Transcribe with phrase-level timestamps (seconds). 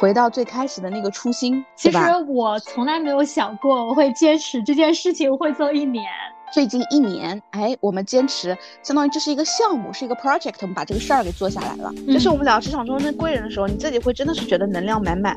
[0.00, 6.10] 回到最开始的那个初心，其实我从来没有想过我会坚持这件事情会做一年。
[6.50, 11.92] 最近一年，哎，我们坚持，相当于这是一个项目，是一个 project，我们把这个事儿给做下来了。
[12.08, 15.36] 就是我们聊职场中的贵人的时候，你自己会真的是觉得能量满满。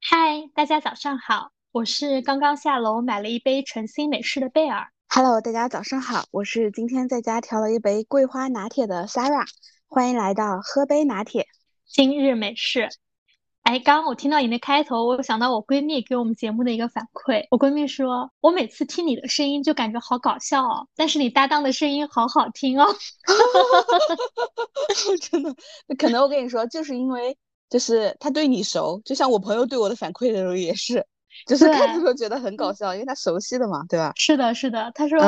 [0.00, 1.50] 嗨，大家早上好。
[1.72, 4.88] 我是刚刚下楼买了一杯晨星美式的贝尔。
[5.08, 9.46] Hello，大家早上好，我是今天在家调了一杯桂花拿铁的 Sarah，
[9.86, 11.46] 欢迎来到喝杯拿铁。
[11.86, 12.88] 今日美式。
[13.62, 17.46] 哎，刚刚我听到你那开头，我想到我闺蜜给我们节目的一个反馈。
[17.52, 22.92] 我闺蜜说，我每次听你的声音就感觉好搞笑哦，但是你搭档的声音好好听哦。
[25.30, 25.54] 真的，
[25.96, 31.06] 可能我跟你说，就是因为就是他对你熟，就像我朋友对我的反馈的时候也是。
[31.46, 34.12] 就是看的时候觉得很搞笑，因为他熟悉的嘛，对吧？
[34.16, 34.92] 是的，是的。
[34.94, 35.20] 他说，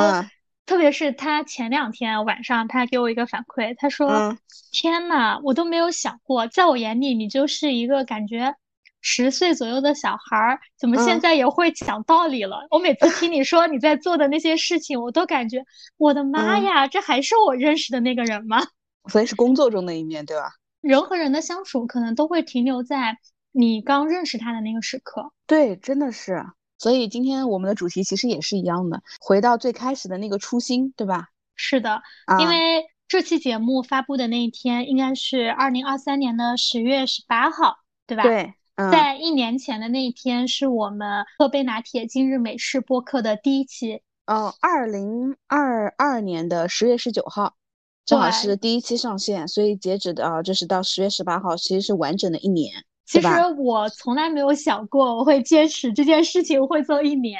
[0.66, 4.36] 特别是他前两天晚上，他给我一个反馈，他说
[4.70, 8.54] ：“天呐，我都没有想过，在我眼里你就是一个感觉
[9.00, 12.66] 十岁左右的小孩儿，怎么现在也会讲道理了？
[12.70, 15.64] 我每次听你说你在做的那些事情，我都感觉
[15.96, 18.62] 我的妈呀，这还是我认识的那个人吗？
[19.10, 20.52] 所以是工作中的一面对吧？
[20.80, 23.18] 人和人的相处可能都会停留在。”
[23.52, 26.44] 你刚认识他的那个时刻，对，真的是。
[26.78, 31.28] 所以今天我们的主题其实也是一样的，回到最开始的那个初心，对吧？
[31.54, 32.02] 是的，
[32.40, 38.24] 因为这期节目发布的那一天应该是二零二三年的十月十八号，对吧？
[38.24, 38.54] 对，
[38.90, 44.02] 在一年前的那一天是我们喝杯拿铁今日美式播客的第一期。
[44.26, 47.54] 哦，二零二二年的十月十九号，
[48.04, 52.84] 正好是第一期上线，所以截止的啊，就是到十月十八号，其实是完整的一年。
[53.12, 57.38] 其实我从来没有想过我会坚持这件事情会做一年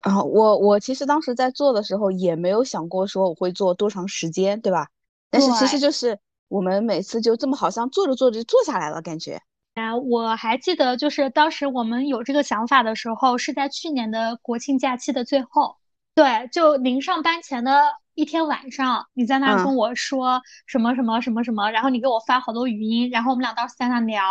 [0.00, 0.22] 啊！
[0.22, 4.88] 我我其实当时在做的时候也没有想过说我会做多长时间，对吧？
[5.30, 9.40] 但是其实就是我们每次就这么好像做着做着就做下来了，感觉。
[9.74, 15.76] 啊，我还记得就是当时我们有这个想法的时候是在去年的国庆假期的最后，
[16.14, 17.72] 对，就临上班前的。
[18.14, 24.22] 一天晚上，你在那跟我说什么什么什么什么，然后你给我发好多语音，然后我们俩当时在那聊。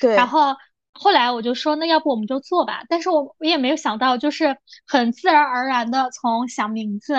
[0.00, 0.14] 对。
[0.14, 0.54] 然后
[0.92, 2.82] 后来我就说，那要不我们就做吧。
[2.88, 7.14] 但是我我也没有想到，就是很自然而然的从想名字，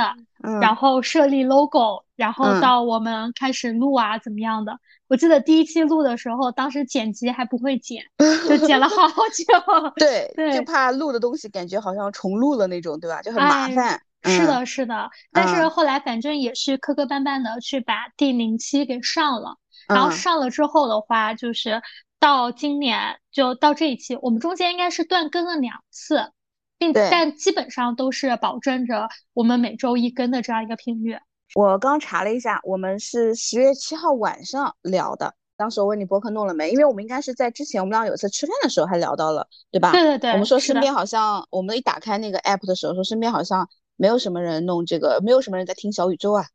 [0.62, 4.80] 然后设立 logo，然后到我们开始录啊怎么样的。
[5.08, 8.04] 我记得第一期录的时候，当时剪辑还不会剪，
[8.50, 9.94] 就剪了好久。
[9.96, 10.58] 对对。
[10.58, 13.22] 就怕录的东西感觉好像重录了那种，对吧？
[13.22, 14.02] 就很麻烦。
[14.28, 19.58] 是的，是的，但是后来反正也是磕磕绊绊的去把第零期给上了，
[19.88, 21.82] 然后上了之后的话，就是
[22.20, 26.32] 到今年就到这一期，我们中间应该是断更了两次，
[26.78, 31.18] 并但基本上都是保证着我们每周一更的这样一个频率。
[31.56, 39.92] 我刚查了一下，我们是十月七号晚上聊的，当时我问你博客弄了没，因为我们应该是在之前我们俩有一次吃饭的时候还聊到了，对吧？
[39.92, 43.70] 对对对，我们说身边好像我们一打开那个 app 的时候，说身边好像。
[43.98, 46.46] 没有什么人弄这个，没有什么人在听小宇宙啊，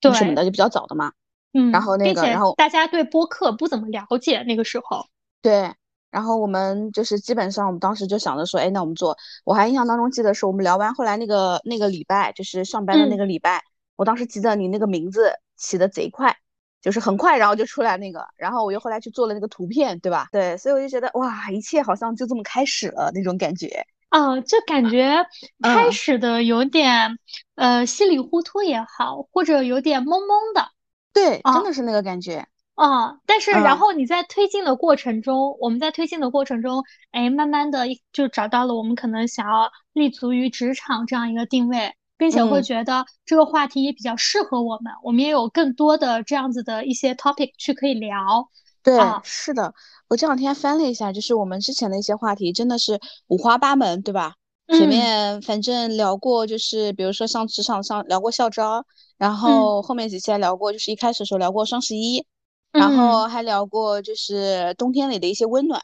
[0.00, 1.12] 对什么的就比较早的嘛。
[1.52, 5.06] 嗯，然后那个，然后大家对播客不怎么了解那个时候。
[5.40, 5.72] 对，
[6.10, 9.16] 然后我们就是基本上，我们当时就想着说，哎，那我们做。
[9.44, 13.62] 我还印象当中记得是我们聊完后来那个那个礼拜，就是上班的那个礼拜，
[13.96, 16.36] 我当时记得你那个名字起的贼快，
[16.82, 20.28] 就是很快，然后就出来那个，然后我又后来去做了那个图片，对吧？
[20.32, 23.86] 对，所以我就觉得哇，一切好像就这么开始了那种感觉。
[24.10, 25.26] 哦，就感觉
[25.62, 27.18] 开始的有点，
[27.56, 30.68] 呃，稀里糊涂也好，或者有点懵懵的。
[31.12, 32.46] 对，真的是那个感觉。
[32.76, 48.50] 哦，但是然后你在推进的过程中，我们在推进的过程中，哎，慢慢的就找到了我们可能想要立足于职场这样一个定位，并且会觉得这个话题也比较适合我们，我们也有更多的这样子的一些 topic 去可以聊。
[48.86, 49.74] 对，是的，
[50.08, 54.34] 我这两天翻了一下，就是我们之前的一些话题，真的是五花八门，对吧？
[54.68, 58.84] 前面反正聊过，就是比如说像职场上聊过校招，
[59.18, 62.24] 然后后面几期还聊过，就是一开始的时候聊过双十一，
[62.70, 65.82] 然后还聊过就是冬天里的一些温暖，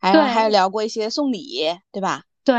[0.00, 1.62] 还有还有聊过一些送礼，
[1.92, 2.22] 对吧？
[2.44, 2.56] 对，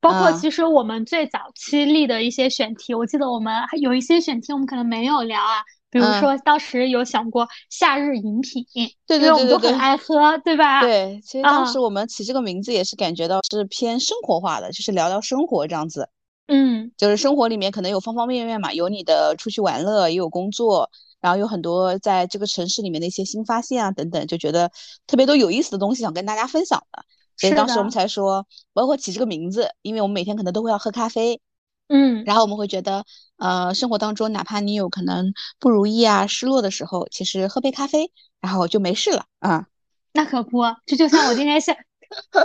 [0.00, 5.62] 包括其实我们最早期立的一些选题，我记得我们还有一些选题我们可能没有聊啊。
[5.94, 8.66] 比如说，当时有想过夏日饮品，
[9.06, 10.80] 对对对对对，我们都很爱喝，对吧？
[10.80, 16.08] 对，其实当时我们起这个名字也是感觉到是偏生活化的，就是聊聊生活这样子。
[16.48, 24.72] 嗯，就是生活里面可能有方方面面嘛，有你的出去玩乐，也有工作，然后有很多在这个城市里面的一些新发现啊等等，就觉得
[25.06, 27.04] 特别多有意思的东西想跟大家分享的。
[27.36, 31.40] 所以当时我们才说，包括起这个名字，因为我们每天可能都会要喝咖啡，
[31.88, 33.04] 嗯，然后我们会觉得，
[33.36, 38.10] 呃，生活当中哪怕你有可能不如意啊、失落的时候，其实喝杯咖啡，
[38.40, 39.66] 然后就没事了啊。
[40.12, 41.76] 那可不，这就像我今天下，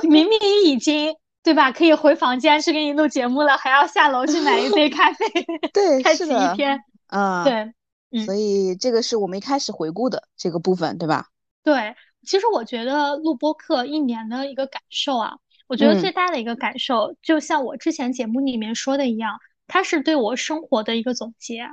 [0.03, 5.25] 明明已经对吧，可以回房间去给你录节目了，还要下楼去买一杯咖啡，
[5.73, 7.73] 对，开启一天，嗯，对，
[8.11, 11.27] 嗯，所以这个是我们一开始回顾的这个部分，对吧？
[11.63, 11.95] 对。
[12.27, 15.37] 其实我觉得录播课一年的一个感受啊，
[15.69, 21.67] 我觉得最大的一个感受，就像我之前节目里面说的一样，它是对我生活的一个总结。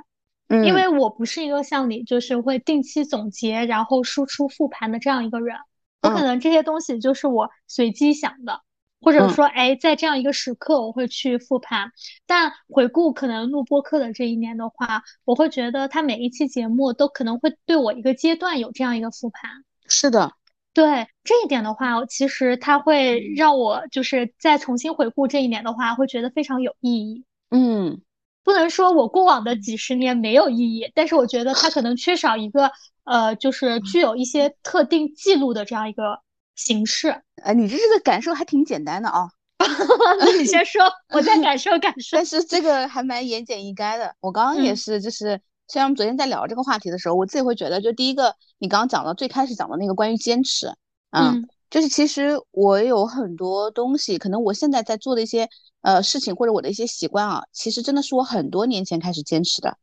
[0.49, 5.57] 嗯，因为我不是一个像你就是会定期总结然后输出复盘的这样一个人，
[6.03, 8.61] 我可能这些东西就是我随机想的，
[9.01, 11.91] 或者说哎在这样一个时刻我会去复盘。
[12.27, 19.49] 但回顾可能录播课的这一年的话，我会觉得它每一期节目都可能会对我一个阶段有这样一个复盘。
[19.87, 20.36] 是的。
[20.77, 27.25] 对这一点的话，其实它会让我就是再重新回顾这一年的话，会觉得非常有意义。
[27.49, 27.99] 嗯，
[28.43, 32.71] 不能说我过往的几十年没有意义，但是我觉得它可能缺少一个
[33.05, 36.19] 呃，就是具有一些特定记录的这样一个
[36.55, 37.23] 形式。
[37.41, 39.31] 呃，你这这个感受还挺简单的啊。
[40.19, 42.17] 那你先说，我再感受感受。
[42.21, 44.13] 但是这个还蛮言简意赅的。
[44.19, 45.41] 我刚刚也是，就是。
[45.67, 50.73] 虽然我们昨天在聊这个话题的时候，我自己会觉得，就第一个，你刚刚讲的最开始讲的那个关于坚持，
[51.11, 55.49] 嗯，就是其实我有很多东西，可能我现在在做的一些
[55.81, 59.77] 呃事情或者我的一些习惯啊，其实真的是我很多年前开始坚持的。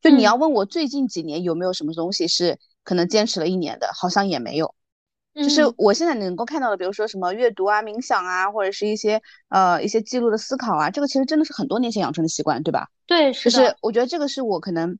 [0.00, 4.74] 就你要问我最近几年有没有什么东西是可能坚持了一年的，好像也没有。
[5.34, 12.88] 就是我现在能够看到的，比如说什么阅读啊、冥想啊，或者是一些呃一些记录的思考啊，这个其实真的是很多年前养成的习惯，对吧？
[13.06, 14.98] 对，是就是我觉得这个是我可能。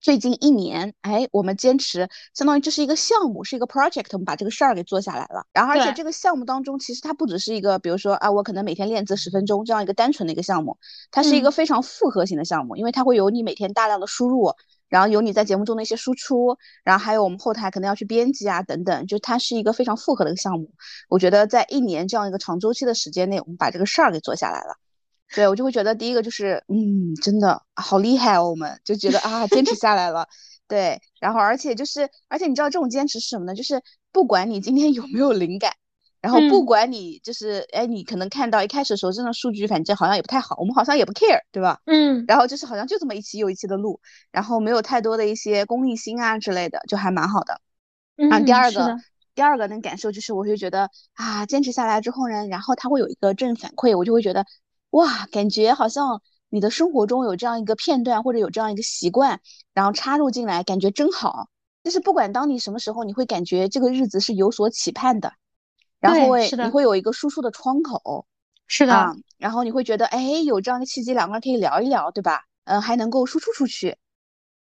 [0.00, 5.44] 最近一年，哎，我们坚持，相当于这是一个项目，是一个 project，我们把这个事儿给做下来了。
[5.52, 10.78] 然后，而且这个项目当中，其实它不只是一个，比如说啊，我可能每天练字十分钟这样一个单纯的一个项目，
[11.10, 14.52] 它是一个非常复合型的项目，因为它会有你每天大量的输入，
[14.88, 20.70] 然后有你在节目中的一些输出，然后还有我们后台可能要去编辑啊等等，就它是一个非常复合的一个项目。
[21.08, 24.76] 我觉得在一年这样一个长周期的时间内，我们把这个事儿给做下来了。
[25.34, 30.26] 对我就会觉得第一个就是，嗯，真的好厉害哦，我们就觉得啊，坚持下来了。
[30.68, 33.54] 对，然后而且就是，而且你知道这种坚持是什么呢？
[33.54, 33.82] 就是
[34.12, 35.72] 不管你今天有没有灵感，
[36.20, 41.80] 然后不管你就是，哎，你可能看到一开始的时候，真的数据反正好像也不太好，我们好像也不 care，对吧？
[41.86, 42.24] 嗯。
[42.26, 44.00] 然后就是好像就这么一期又一期的录，
[44.32, 47.60] 然后没有太多的一些功利心啊之类的，就还蛮好的。
[48.16, 48.44] 嗯。
[48.44, 48.96] 第二个，
[49.34, 54.44] 第二个能感受就是，我会觉得啊，坚持下来之后呢，然后他会有一个正反馈，我就会觉得。
[54.90, 59.40] 哇，感觉好像你的生活中有这样一个片段，或者有这样一个习惯，
[59.74, 61.48] 然后插入进来，感觉真好。
[61.82, 65.32] 就是不管当你什么时候，你会感觉这个日子是有所期盼的，
[66.00, 68.26] 然后会你会有一个输出的窗口，
[68.66, 69.14] 是的。
[69.38, 72.44] 然后你会觉得，哎，有这样的契机，两个人可以聊一聊，对吧？
[72.64, 73.96] 嗯，还能够输出出去。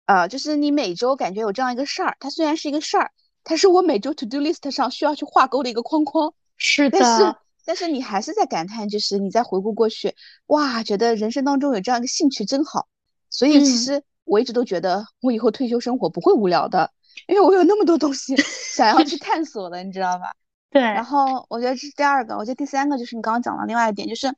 [0.05, 3.11] 啊，就是你每周感觉有这样一个事儿，它虽然是一个事儿，
[3.43, 6.33] 它是我每周 to do list 上需要去画勾的一个框框。
[6.57, 6.99] 是的。
[6.99, 7.35] 但是。
[7.67, 10.15] 但是你还是在感叹，就是你在回顾过去，
[10.45, 12.87] 哇，觉得人生当中有这样一个兴趣真好。
[13.29, 16.89] 所以其实我一直都觉得，我以后退休生活不会无聊的，
[17.27, 18.37] 因为我有那么多东西
[18.73, 20.33] 想要去探索的，你知道吧？
[20.69, 20.81] 对。
[20.81, 24.33] 然后我觉得这是第二个，我觉得第三个就是你刚刚讲的另外一点，就是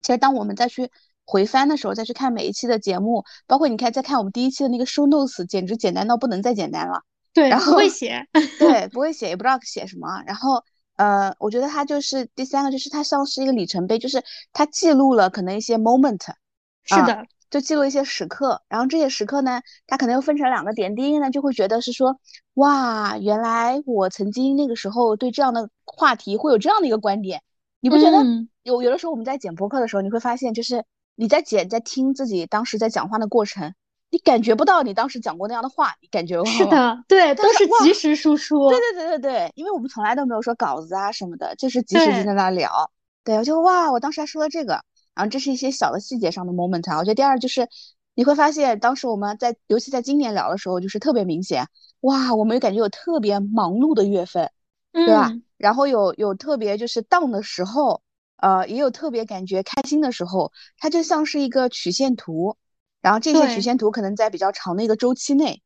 [0.00, 0.92] 其实当我们再去
[1.24, 7.02] 回翻的时候，再去看每一期的节目，包括你看再看我们第一期的那个 show notes，简直简单到不能再简单了。
[7.32, 7.48] 对。
[7.48, 8.24] 然后不会写。
[8.60, 10.22] 对， 不会写，也不知道写什么。
[10.24, 10.62] 然后。
[10.96, 14.22] 呃，我觉得它就是第三个，就是它像是一个里程碑，就是
[14.52, 16.20] 它记录了可能一些 moment，
[16.84, 18.62] 是的，就记录一些时刻。
[18.68, 20.94] 然后这些时刻呢，它可能又分成两个点。
[20.94, 22.18] 第一个呢，就会觉得是说，
[22.54, 27.42] 哇，原来我曾经那个时候对这样的话题会有这样的一个观点。
[27.80, 28.18] 你不觉得
[28.62, 30.84] 有有的时候我们在剪播客的时候，你会发现，就是
[31.16, 33.74] 你在剪在听自己当时在讲话的过程。
[34.14, 38.70] 你感觉不到你当时讲过那样的话，你感觉是的，对，都是及时输出。
[38.70, 42.92] 对对对对对，因为我们从来都没有说稿子啊什么的，就是及时就在那聊。
[43.24, 44.74] 对，我就哇，我当时还说了这个，
[45.16, 46.98] 然后这是一些小的细节上的 moment 啊。
[46.98, 47.68] 我觉得第二就是
[48.14, 51.66] 你会发现，当时我们在，尤其在今年聊的时候，就是特别明显，
[52.02, 54.48] 哇，我们感觉有特别忙碌的月份，
[54.92, 55.32] 对吧？
[55.56, 58.00] 然后有有特别就是 down 的时候，
[58.36, 62.56] 呃，也有特别感觉开心的时候，它就像是一个曲线图。
[63.04, 65.60] 然后这些曲线图可能在比较长的一个周期内，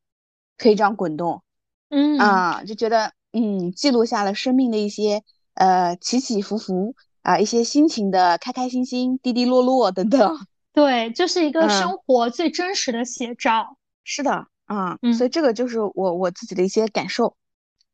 [0.57, 1.45] 可以这样滚动，
[1.88, 5.23] 嗯啊，就觉得嗯，记录下了生命的一些
[5.54, 10.37] 呃起起伏伏啊，一些心情的开开心心、低低落落等等。
[10.75, 13.76] 对，就是一个生活最真实的写照。
[14.02, 17.37] 是的，啊，所以这个就是我我自己的一些感受。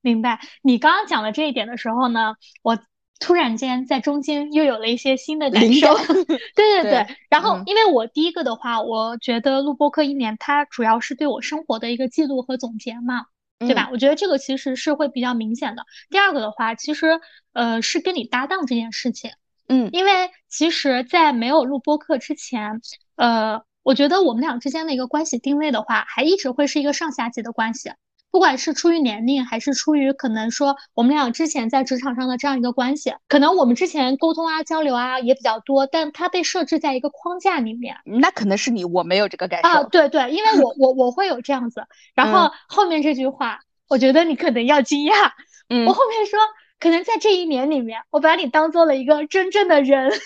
[0.01, 0.41] 明白。
[0.63, 2.79] 你刚刚讲的这一点的时候呢，我。
[3.25, 5.97] 突然间在中间又有了一些新的感受。
[6.55, 7.07] 对对对。
[7.31, 13.25] 然后，因为我第一个的话，我觉得录播课一年，它主要是对我生活的一个记录和总结嘛，
[13.61, 13.89] 对吧？
[13.91, 15.87] 我觉得这个其实是会比较明显的。
[16.11, 17.19] 第二个的话，其实
[17.55, 19.31] 呃是跟你搭档这件事情。
[19.69, 22.83] 嗯，因为其实，在没有录播课之前，
[23.17, 27.91] 呃，我觉得我们俩之间的一个关系定位的话，还一直会是一个上下级的关系。
[28.35, 37.97] 不管是出于年龄，还是出于可能说我们俩之前在职场上的这样一个关系，可能我们之前沟通啊、交流啊也比较多，但它被设置在一个框架里面。
[38.05, 39.85] 那可能是你，我没有这个感受啊。
[39.85, 41.87] 对对，因为我 我我会有这样子。
[42.17, 45.31] 然后后面这句话，我觉得你可能要惊讶。
[45.71, 46.41] 嗯，我后面说，
[46.81, 50.11] 可能在这一年里面，我把你当做了一个真正的人。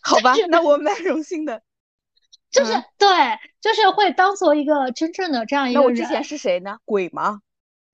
[0.00, 1.60] 好吧，那我蛮荣幸的。
[2.52, 3.08] 就是对，
[3.60, 5.88] 就是会当做一个真正的这样一个人。
[5.88, 6.76] 那我之前是谁呢？
[6.84, 7.40] 鬼吗？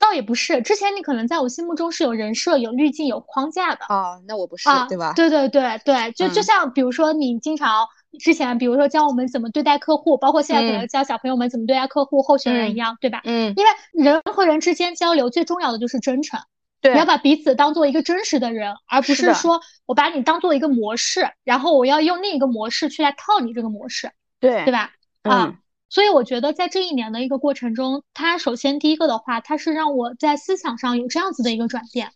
[0.00, 3.85] 倒也不是，之前你可能在我心目中是有人设、有滤镜、有框架的。
[3.88, 5.12] 哦，那我不是，对吧？
[5.15, 7.85] 对对对对，就就像比如说你经常
[8.21, 13.23] 之前，比如说教我们怎么对待客户，包括现在可能教小朋友们怎么对待客户、候选人一样，对吧？
[13.25, 13.53] 嗯。
[13.57, 16.38] 因为人和人之间交流最重要的就是真诚。
[16.81, 16.93] 对。
[16.93, 24.12] 你要把彼此当做一个真实的人，而不是说我把你当做一个模式，然后我要用另一个模式去来套你这个模式。
[24.40, 24.64] 对。
[24.64, 24.92] 对吧？
[25.23, 25.59] 啊，
[25.90, 32.12] 所以我觉得在这一年的一个过程中，它首先第一个的话，它是让我在思想上有这样子的一个转变，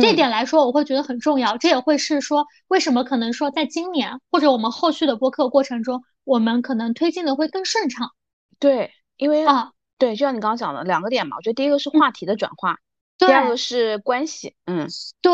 [0.00, 1.58] 这点来说，我会觉得很重要。
[1.58, 8.12] 这也会是说，为什么可能说在今年或者我们后续的播客过程中，我们可能推进的会更顺畅。
[8.58, 12.78] 对，因为啊，对，就像你刚刚讲的两个点嘛，我觉得第一个是话题的转化，
[13.18, 14.86] 第二个是关系，嗯，
[15.20, 15.32] 对。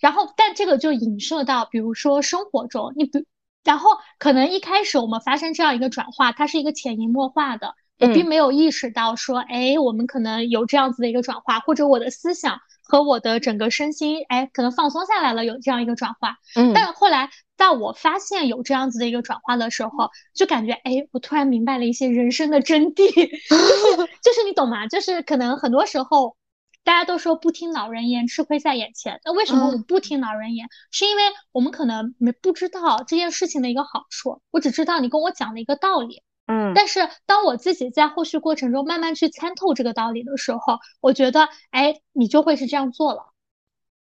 [0.00, 3.24] 然后，但这个就影射到，比如说生活中，你比。
[3.64, 16.36] 然后可能一开始我们发生这样一个转化，它是一个潜移默化的，我并没有意识到说，哎，我们可能有这样子的一个转化，或者我的思想和我的整个身心，哎，可能放松下来了，有这样一个转化。
[16.56, 16.72] 嗯。
[16.74, 23.06] 但后来到我发现有这样子的一个转化的时候，就感觉，哎，我突然明白了一些人生的真谛，
[24.22, 24.86] 就是你懂吗？
[24.88, 26.36] 就是可能很多时候。
[26.84, 29.20] 大家都说不听老人言，吃亏在眼前。
[29.24, 30.68] 那为什么我不听老人言？
[30.90, 31.22] 是因为
[31.52, 36.22] 我们可能没不知道这件事情的一个好处，我只知道你跟我讲了一个道理。
[36.46, 43.32] 嗯，但是当我自己在后续过程中慢慢去参透这个道理的时候，我觉得，哎，你就会是这样做了。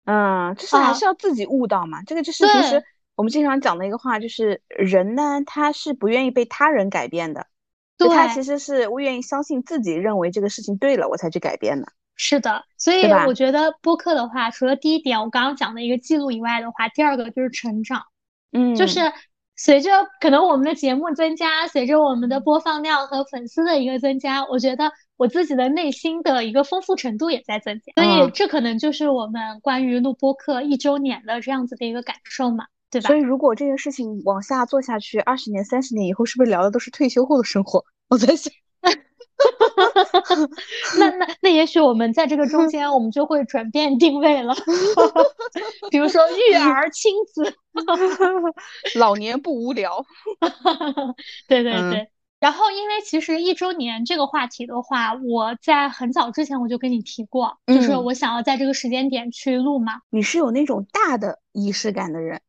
[0.04, 2.04] 嗯，就是还是要自己悟到嘛。
[2.04, 2.84] 这个就是其实
[3.16, 7.48] 我们经常讲的一个话，就是人呢，他是不愿意被他人改变的，
[7.98, 11.92] 对他其实是不愿意相信自己认为这个事情对了，我才去改变的。
[12.22, 18.02] 是的，所以我觉得播客的话，除了第一点我刚刚讲的一个记录以外的话，第二个就是成长。
[18.52, 19.00] 嗯，就是
[19.56, 28.02] 随着可能我们的节目增加，随着我们的播放量和粉丝的一个增加，我觉得我自己的内心的一个丰富程度也在增加。
[28.02, 33.06] 所以这可能就是我们关于录播客一周年的这样子的一个感受嘛，对吧？
[33.08, 37.82] 所以如果这件事情往下做下去，二十年、三十年以后，是不是聊的都是退休后的生活？
[38.10, 38.52] 我在想。
[40.98, 44.54] 那 那那，也许我们在这个中间，我们就会转变定位了。
[45.90, 47.54] 比如说育儿、亲子，
[48.98, 50.04] 老年不无聊。
[51.48, 52.10] 对对对。
[52.38, 60.00] 然后，因为其实一周年这个话题的话，我在很早之前我就跟你提过，就是我想要在这个时间点去录嘛。
[60.10, 62.40] 你是有那种大的仪式感的人？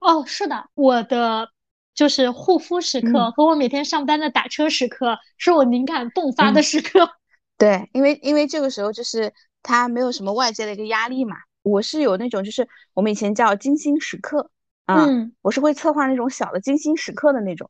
[0.00, 1.50] 哦，是的，我的。
[1.96, 7.10] 就是护肤时刻和我每天上班的打车时刻，是我灵感迸发的时刻。
[7.58, 11.34] 对，因为因为这个时候就是他没有什么外界的一个压力嘛。
[11.62, 14.50] 我是有那种就是我们以前叫精心时刻
[14.84, 15.08] 啊，
[15.42, 17.68] 我是会策划那种小的精心时刻的那种，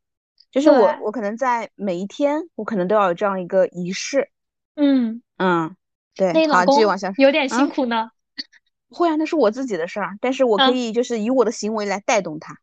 [0.51, 4.29] 就是我我可能在每一天我可能都要有这样一个仪式。
[4.75, 5.77] 嗯嗯，
[6.15, 7.11] 对，好，继续往下。
[7.17, 8.11] 有点辛苦呢。
[8.91, 12.57] 会啊，那是我自己的事儿，但是我可以就是以我的行为来带动他。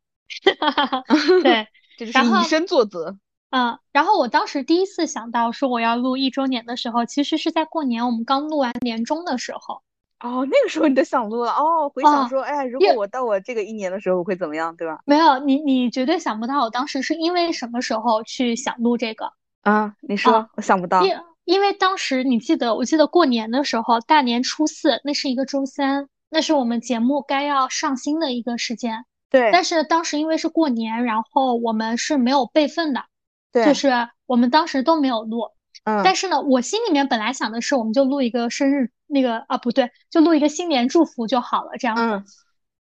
[0.59, 1.03] 哈哈哈，
[1.41, 1.67] 对，
[1.99, 3.17] 以身作则。
[3.51, 9.81] 嗯，然后我当时第一次想到说我要录一周年的时候，其实是在过年，我们刚录完年终的时候。
[10.19, 14.99] 哦，那个时候你就想录了哦，回想说，哎，如果我到我这个一年的时候，我会怎么样，对吧？
[15.05, 19.93] 没有，你你绝对想不到，我当时是因为什么时候去想录这个啊？
[19.99, 21.03] 你说，我想不到。
[21.03, 21.13] 因
[21.43, 29.05] 因为当时你记得，我记得过年的时候，大年初四，那是一个周三，那是我们节目该要上新的一个时间。
[29.33, 33.03] 对，但是当时因为是过年，然后我们是没有备份的，
[33.51, 33.89] 对，就是
[34.27, 35.49] 我们当时都没有录。
[35.85, 42.03] 嗯，但是呢，我心里面本来想的是，我们就录一个生日那个啊，不对，就录一个新年祝福就好了，这样子。
[42.03, 42.25] 嗯。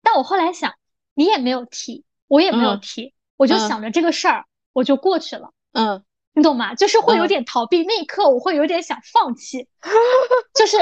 [0.02, 0.75] 但我后来想，
[1.14, 5.52] 你也没有提，我也没有提，我就想着这个事儿，我就过去了。
[5.73, 6.02] 嗯。
[6.33, 6.75] 你懂吗？
[6.75, 9.69] 就是会有点逃避，那一刻我会有点想放弃，
[10.55, 10.79] 就是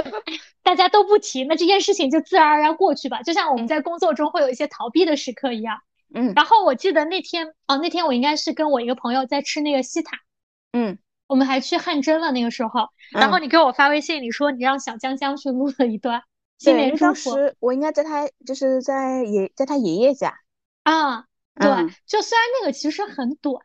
[0.63, 5.79] 大家都不提，那这件事情就自然而然过去吧，就像我们在工作中会有一些逃避的时刻一样。
[6.15, 10.19] 嗯，然后我记得那天，哦，那天我应该是跟我一个朋友在吃那个西塔，
[10.73, 16.23] 嗯，我们还去汗蒸了那个时候，然后你给我发微信，你说你让小江江去录了一段
[16.59, 17.35] 新年祝福。
[17.35, 20.35] 当时我应该在他就是在爷在他爷爷家。
[20.83, 21.27] 啊，
[21.61, 21.69] 对，
[22.07, 23.61] 就虽然那个其实很短，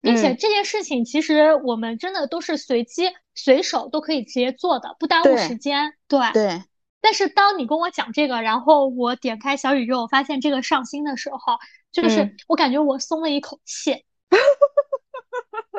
[0.00, 6.20] 并且这件事情其实我们真的都是随机随手都可以直接做的，不耽误时间，对。
[6.32, 6.62] 对。
[7.00, 11.56] 但是当你跟我讲这个，然后我点开小宇宙，发现这个上新的时候，
[11.92, 13.92] 就是我感觉我松了一口气，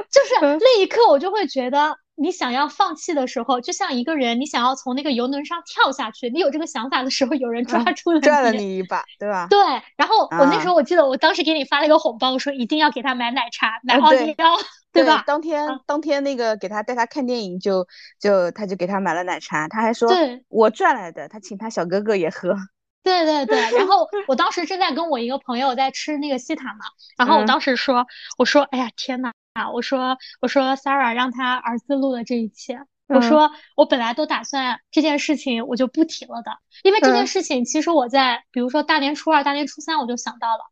[0.10, 9.48] 就是那一刻我就会觉得，你想要放弃的时候，就像一个人你想要从那个游轮上跳下去，你有这个想法的时候，有人抓住了拽了你一把，对吧？
[9.50, 9.60] 对。
[9.96, 14.58] 然后我那时候我记得我当时给你发了一个红包，我说一定要给他买奶茶，买奥利奥。
[14.92, 15.24] 对吧？
[15.28, 17.86] 当天当天那个给他带他看电影，就
[18.20, 20.12] 就他就给他买了奶茶，他还说
[20.48, 22.56] 我赚来的，他请他小哥哥也喝。
[23.04, 26.86] 对对对，然后 我当时正在跟我一个朋友在吃那个西塔嘛，
[27.18, 28.06] 然后我当时说，
[28.38, 29.32] 我说哎呀天呐，
[29.74, 32.78] 我说我说 Sarah 让他儿子录了这一期，
[33.08, 36.52] 我说我本来都打算这件事情我就不提了的，
[36.84, 40.64] 因为这件事情其实我在比如说大年初二、大年初三我就想到了，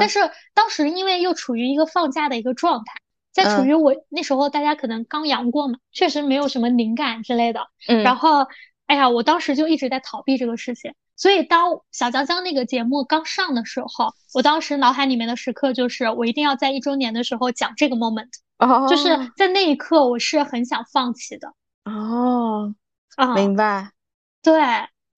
[0.00, 0.20] 但是
[0.54, 2.92] 当时因为又处于一个放假的一个状态。
[3.32, 7.68] 在处于我那时候，大家可能刚阳过嘛，确实没有什么灵感之类的。
[7.86, 8.46] 嗯，然后，
[8.86, 10.94] 哎呀，我当时就一直在逃避这个事情。
[11.16, 18.28] 所以，当小江江那个节目刚上的时候，我当时脑海里面的时刻就是，我一定要在一周年的时候讲这个 moment。
[18.58, 21.48] 哦，就是在那一刻，我是很想放弃的。
[21.84, 22.74] 哦，
[23.16, 23.90] 啊，明白。
[24.42, 24.60] 对。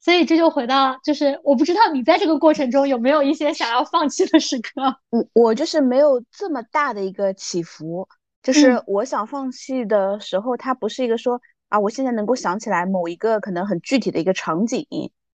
[0.01, 4.97] 所以这就回到，就是我不知道你在这个过程中有没有一些想要放弃的时刻。
[5.11, 8.09] 我我就是没有这么大的一个起伏，
[8.43, 11.39] 就是我想放弃的时候，它不是一个说
[11.69, 14.87] 啊，我现在能够想起来某一个可能很具体的一个场景。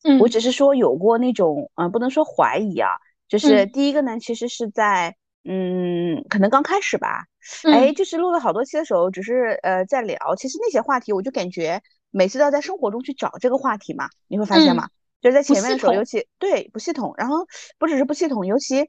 [0.04, 2.90] 嗯，我只是说有过那种，嗯，不能说怀疑啊，
[3.26, 7.24] 就是第一个呢，其实是在，嗯，可能刚开始吧，
[7.64, 11.82] 哎，就是录了好多期的时候，只是呃在聊，其实那些话题我就感觉。
[12.16, 14.86] 每次都要在生活中去找这个话题嘛，你会发现吗？
[15.20, 17.44] 就是在前面的时候，尤其对不系统，然后
[17.76, 18.88] 不只是不系统，尤其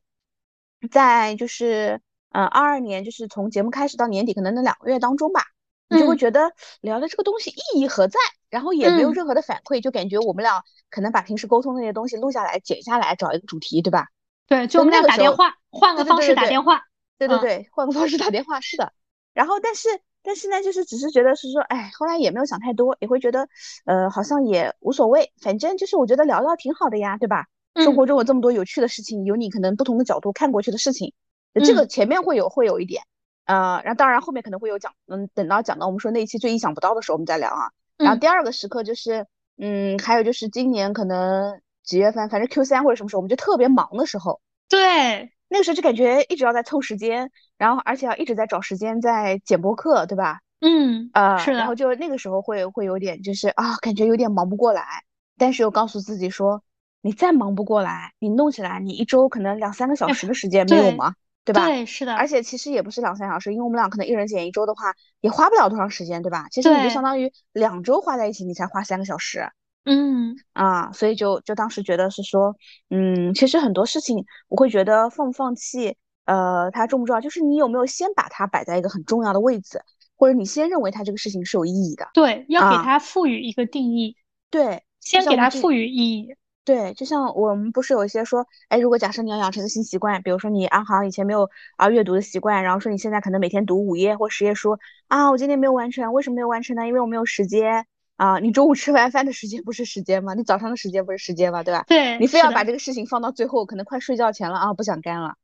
[0.92, 5.42] 在就是呃二二年，就是从节目开始到年底，可能那两个月当中吧，
[5.90, 8.20] 你就会觉得聊的这个东西意义何在？
[8.50, 14.08] 然后也没有任何的反馈，就感觉我们俩可能把平时沟通那些东西录下来、剪下来，找一个主题，对吧？
[14.48, 16.82] 对，就我们俩打电话，换个方式打电话。
[17.18, 18.94] 对对对，换个方式打电话，是的。
[19.34, 19.90] 然后但是。
[20.28, 23.48] 但是呢，就是只是觉得是说，哎，后来也没有想太多，也会觉得，
[23.86, 27.46] 呃，好像也无所谓，反正就是我觉得聊聊挺好的呀，对吧？
[27.76, 31.14] 生活中有这么多有趣的事情，有你可能不同的角度看过去的事情，
[31.64, 33.04] 这个前面会有会有一点，
[33.46, 37.72] 呃，然后当然后面可能会有讲，嗯，等到讲到我们说那一期最意想不到的时候，我们再聊啊。
[37.98, 39.26] 然后第二个时刻就是，
[39.58, 45.32] 嗯，还有就是今年可能几月份，反正 Q 三或者什么时候，我们就特别忙的时候，对。
[45.48, 47.30] 那个时候就感觉一直要在凑时间，
[47.60, 50.40] 然后而且要一直在找时间在剪播客，对吧？
[50.60, 51.60] 嗯，啊，是的。
[51.60, 55.04] 然后就那个时候会会有点就是啊，感觉有点忙不过来，
[55.38, 56.64] 但是又告诉自己说，
[57.02, 61.14] 你再忙不过来，你弄起来，你一周可能两三个小时的时间没有吗？
[61.46, 61.66] 对吧？
[61.66, 62.16] 对，是的。
[62.16, 66.48] 而且其实也不是两三小时，因为我们俩可能一人剪一周的话，也花不了多长时间，对吧？
[66.52, 69.48] 其实你就相当于两周花在一起，你才花三个小时。
[69.86, 72.56] 嗯啊，所以就就当时觉得是说，
[72.90, 75.96] 嗯，其实很多事情我会觉得放不放弃。
[76.26, 77.22] 呃，它重不重要？
[77.22, 79.80] 就是你有没有先把它摆在一个很重要的位置，
[80.18, 82.08] 或者你先认为它这个事情是有意义的？
[82.16, 84.16] 对，要给它赋予一个定义。
[84.50, 86.36] 对，先给它赋予意义。
[86.66, 91.48] 对，就像我们不是有一些说，哎，如果假设你要养成个新习惯，比如说你啊好像以前没有
[91.78, 96.88] 啊阅读的习惯，然后说你现在可能每天读五页或十页书啊，我今天没有完成，为什么没有完成呢？
[96.88, 97.86] 因为我没有时间
[98.18, 98.40] 啊。
[98.40, 100.34] 你中午吃完饭的时间不是时间吗？
[100.34, 101.62] 你早上的时间不是时间吗？
[101.62, 101.86] 对吧？
[101.88, 105.36] 对，你非要把这个事情放到最后，可能快睡觉前了啊，不想干了。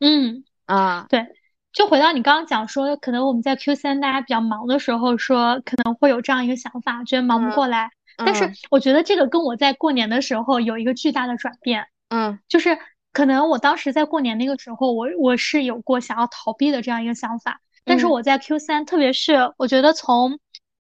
[0.00, 1.26] 嗯啊，对，
[1.74, 7.90] 就回到你刚刚讲说，可能我们在 Q 三大家比较忙的时候，说可能会有这样一个想法，觉得忙不过来。
[8.24, 11.86] 但是我觉得这个跟我在过年的时候有一个巨大的转变。
[12.08, 12.78] 嗯，就是
[13.12, 17.60] 可能我当时在过年那个时候，我我是有过想要逃避的这样一个想法。
[17.84, 20.38] 但是我在 Q 三，特别是我觉得从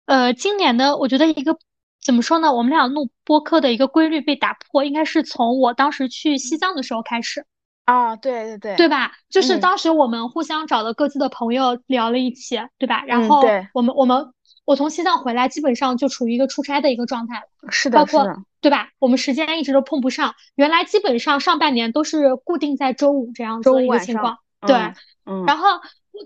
[0.05, 1.57] 呃今年的，我觉得一个
[2.03, 7.45] 怎么说呢，我们俩录播客的一个规律被打破，应该是从我当时去西藏的时候开始。
[7.85, 9.11] 啊，对对对，对吧？
[9.29, 13.03] 就是当时我们互相找了各自的朋友聊了一起，对吧？
[13.05, 13.41] 然后
[13.73, 14.33] 我们我们
[14.71, 18.25] 我从西藏回来，基本上就处于一个出差的一个状态，是的，包括
[18.61, 18.87] 对吧？
[18.99, 24.77] 我们时间一直都碰不上，原来基本上上半年都是固定在周五这样子的一个情况，对，
[25.25, 25.43] 嗯。
[25.45, 25.67] 然后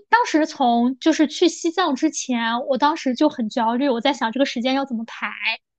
[0.08, 5.26] 当时从就是去西藏之前，我当时就很焦虑，我在想这个时间要怎么排。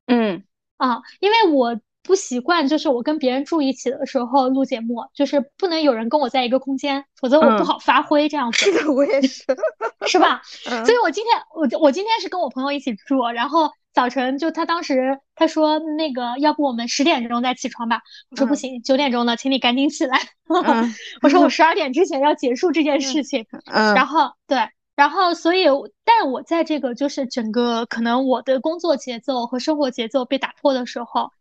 [0.08, 0.44] 嗯
[0.76, 8.58] 啊，因为我不习惯，就是我跟别人住一起的时候录节目，就是不能有人跟我在一个空间，否则我不好发挥这样子。
[8.58, 9.44] 是的，我也是，
[10.08, 10.42] 是吧？
[10.64, 13.70] 所以我今天我我今天是跟我朋友一起住，然后。
[13.94, 20.20] 早晨就他当时他说那个要不我们十点钟再起床吧，我说不行，九点钟了，请你赶紧起来。
[21.24, 23.44] 我说我十二点之前要结束这件事情。
[23.66, 24.60] 嗯，然后对，
[24.96, 25.66] 然后所以，
[26.06, 31.32] 但我在这个就是整个可能我的工作节奏和生活节奏被打破的时候，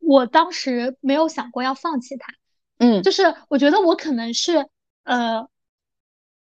[0.00, 2.32] 我当时没有想过要放弃它。
[2.78, 4.66] 嗯，就是我觉得我可能是
[5.04, 5.48] 呃，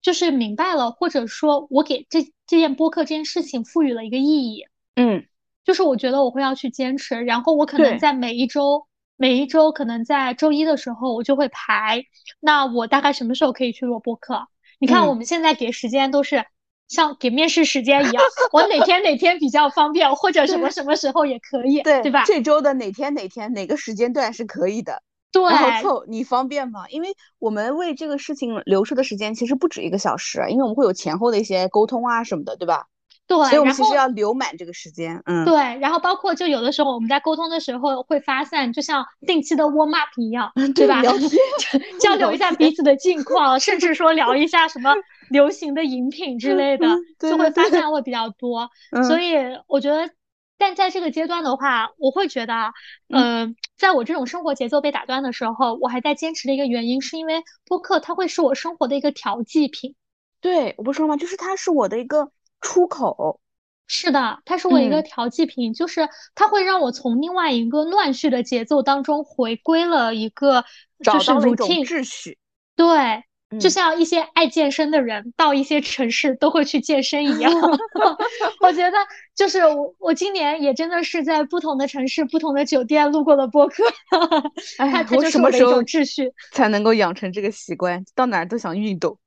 [0.03, 4.65] 就是明白了，或者说我给这这件播客这件事情赋予了一个意义。
[4.97, 5.27] 嗯。
[5.65, 8.87] 就是我觉得我会要去坚持，然后我可能在每一周，
[9.17, 12.05] 每一周可能在周一的时候我就会排，
[12.39, 14.47] 那我大概什么时候可以去录播客？
[14.79, 16.45] 你看我们现在给时间都是
[16.89, 22.25] 像给面试时间一样， 我哪天哪天比较方便，或者什么什么时候也可以，对对吧？
[22.25, 26.89] 这周的哪天哪天哪个时间段是可以的，对，然后凑你方便吗？
[26.91, 32.87] 因为我们为这个事情留出的时间其实不止一个小时，因为我们会有前后的一些沟通啊什么的，对吧？
[33.27, 41.01] 对，所以我们其实要留满这个时间，嗯，对，然后包括就有的时候我们在沟通的时候会发散，就像定期的 warm up 一样，对吧？
[41.99, 44.95] 交流一下彼此的近况，甚至说聊一下什么
[45.31, 46.87] 流行的饮品之类的，
[47.19, 48.69] 就会发散会比较多。
[49.09, 49.35] 所以
[49.69, 50.11] 我觉得，
[50.59, 52.75] 但在这个阶段的话，我会觉得，
[53.09, 59.95] 嗯，在我这种生活节奏被打断的时候，我还在坚持的一个原因，是因为播客它会是我生活的一个调剂品。
[60.43, 61.17] 对，我不说吗？
[61.17, 62.31] 就是它是我的一个。
[62.65, 63.39] 出口
[63.87, 70.65] 是的，它是我一个调剂品，就是它会让我从另外一个乱序的节奏当中回归了一个，
[71.05, 72.39] 找到了一种秩序。
[72.75, 73.23] 对，
[73.61, 77.53] 就像一些爱健身的人到一些城市都会去健身一样。
[78.61, 78.97] 我觉得
[79.35, 83.85] 就是我，我今年也真的是在不同的城市、不同的酒店录过了播客。
[84.81, 88.03] 哎，我什么时候秩序才能够养成这个习惯？
[88.15, 89.19] 到哪儿都想运动。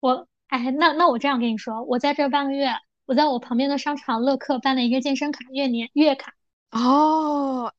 [0.00, 0.27] 我。
[0.48, 2.70] 哎，那那我这样跟你说，我在这半个月，
[3.06, 6.32] 我在我旁边的商场乐客办了一个健身卡，月年月卡。
[6.70, 7.72] 哦，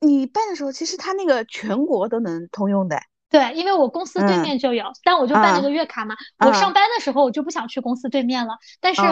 [0.00, 3.00] 你办的时候，其实他那个全国都能通用的。
[3.30, 6.14] 对，因为我公司对面就有，但我就办了个月卡嘛。
[6.38, 9.02] 我上班的时候我就不想去公司对面了，但是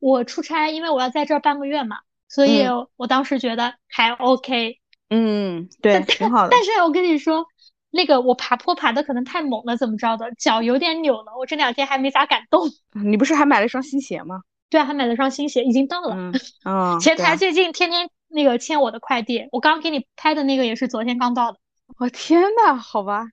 [0.00, 4.80] 我出差，因为我要在这儿半个月嘛，所以我当时觉得还 OK。
[5.08, 6.48] 嗯，对，挺好的。
[6.50, 7.46] 但是我跟你说。
[7.90, 11.32] 那个我爬坡爬的可能太猛了，怎么着的，脚有点扭了。
[11.38, 12.68] 我这两天还没咋敢动。
[13.04, 14.42] 你不是还买了双新鞋吗？
[14.68, 16.32] 对啊，还买了双新鞋，已经到了。
[16.64, 21.58] 嗯，前台最近天天那个签我的快递，我刚给你拍的那个也是昨天刚到的。
[21.98, 23.26] 我天呐，好吧，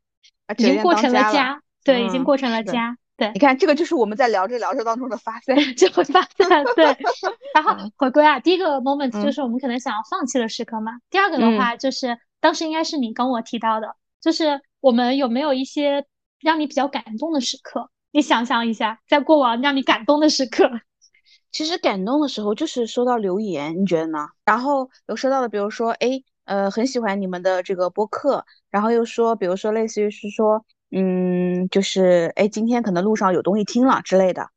[0.58, 1.62] 已经过成了家。
[1.84, 2.98] 对，已经过成了家。
[3.16, 6.64] 对，你看这个就是我们在聊着聊着当中的发散， 就会发散。
[6.76, 6.86] 对，
[7.54, 10.94] 然后回归啊，第一个 moment 就是我们可能想要放弃的时刻嘛。
[11.10, 13.96] 第二个的话就是当时应该是你跟我提到的。
[14.22, 16.06] 就是我们有没有一些
[16.40, 17.90] 让你比较感动的时刻？
[18.12, 20.70] 你想象一下，在过往让你感动的时刻。
[21.52, 24.28] 其实感动的时候就是收到留言，你觉得呢？
[24.46, 34.50] 然后有收到的，比如说，哎，呃，很喜欢你们的这个播客，然后又说，比如说类似于是说，嗯，就是哎，今天可能路上有东西听了之类的，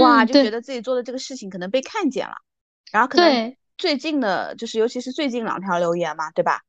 [0.00, 2.34] 哇，就觉得自己做的这个事情可能被看见了。
[2.92, 6.62] 然后可能最近的，就是尤其是最近两条留言嘛，对吧？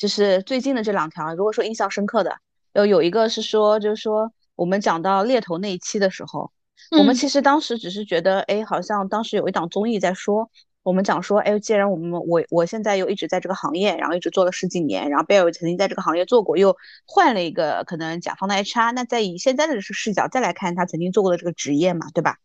[0.00, 2.38] 就是最近的这两条，如果说印象深刻的，
[2.72, 6.50] 有有一个是说，就是说我们讲到猎头那一期的时候，
[6.98, 10.50] 我们其实当时只是觉得，哎，好像当时有一档综艺在说，
[10.82, 22.38] 我们讲说，哎，既然我们我我现在又一直在这个行业，然后一直做了十几年，然后贝尔曾经在这个行业做过，又换了一个可能甲方的 HR，那再以现在的这个视角再来看他曾经做过的这个职业嘛，对吧？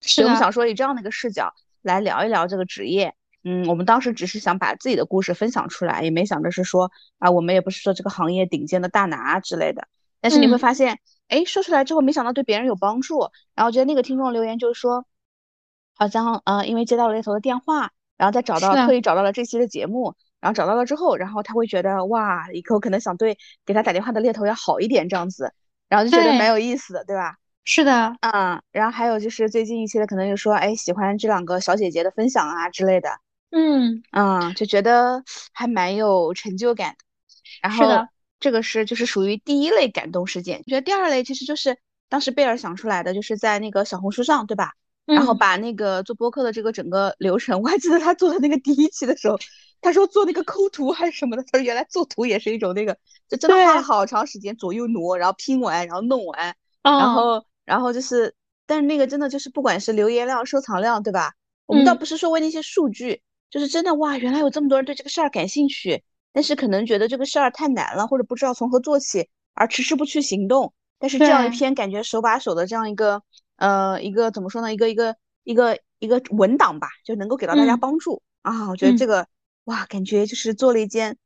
[0.00, 3.14] 是我们想说以这样的一个视角来聊一聊这个职业。
[3.44, 9.88] 嗯，我们当时只是想把自己的故事分享出来，也没想着是说啊，我们也不是说这个行业顶尖的大拿之类的。
[10.20, 13.28] 但是你会发现，哎，说出来之后，没想到对别人有帮助。
[13.56, 15.04] 然后觉得那个听众留言就是说，
[15.96, 25.52] 好像呃，因为接到了猎头的电话，然后再找到特意找到了这期的节目，然后找到了之后，然后他会觉得哇，以后可能想对给他打电话的猎头要好一点这样子，
[25.88, 27.34] 然后就觉得蛮有意思的，对吧？
[27.64, 33.10] 是的，嗯，然后还有就是最近一期的可能就说，哎，喜欢这两个小姐姐的分享啊之类的。
[33.52, 36.96] 嗯嗯，就觉得还蛮有成就感的。
[37.62, 37.86] 然后
[38.40, 40.62] 这个是就是属于第一类感动事件。
[40.64, 44.72] 觉得第二类其实就是当时贝尔想出来的，就是在那个小红书上，对吧？
[45.04, 49.36] 然后把那个做播客的这个整个流程， 我还记得他做的那个第一期的时候，
[49.80, 52.96] 他说做那个抠图还是什么的，他说原来做图也是一种那个，
[53.28, 58.34] 就真的花了好长时间左右挪，然后拼完，然后弄完，然后然后就是
[58.64, 61.32] 但是那个真的就是不管是留言量、收藏量，对吧？
[61.66, 70.72] 我们倒不是说为那些数据，就是真的哇，原来有这么多人对这个事儿感兴趣，但是可能觉得这个事儿太难了，或者不知道从何做起，而迟迟不去行动。
[70.98, 73.22] 但是这样一篇感觉手把手的这样一个
[73.56, 74.72] 呃一个怎么说呢？
[74.72, 78.70] 一个一个一个一个文档吧，就能够给到大家帮助啊。
[78.70, 79.26] 我觉得这个
[79.64, 81.16] 哇，感觉就是做了一件。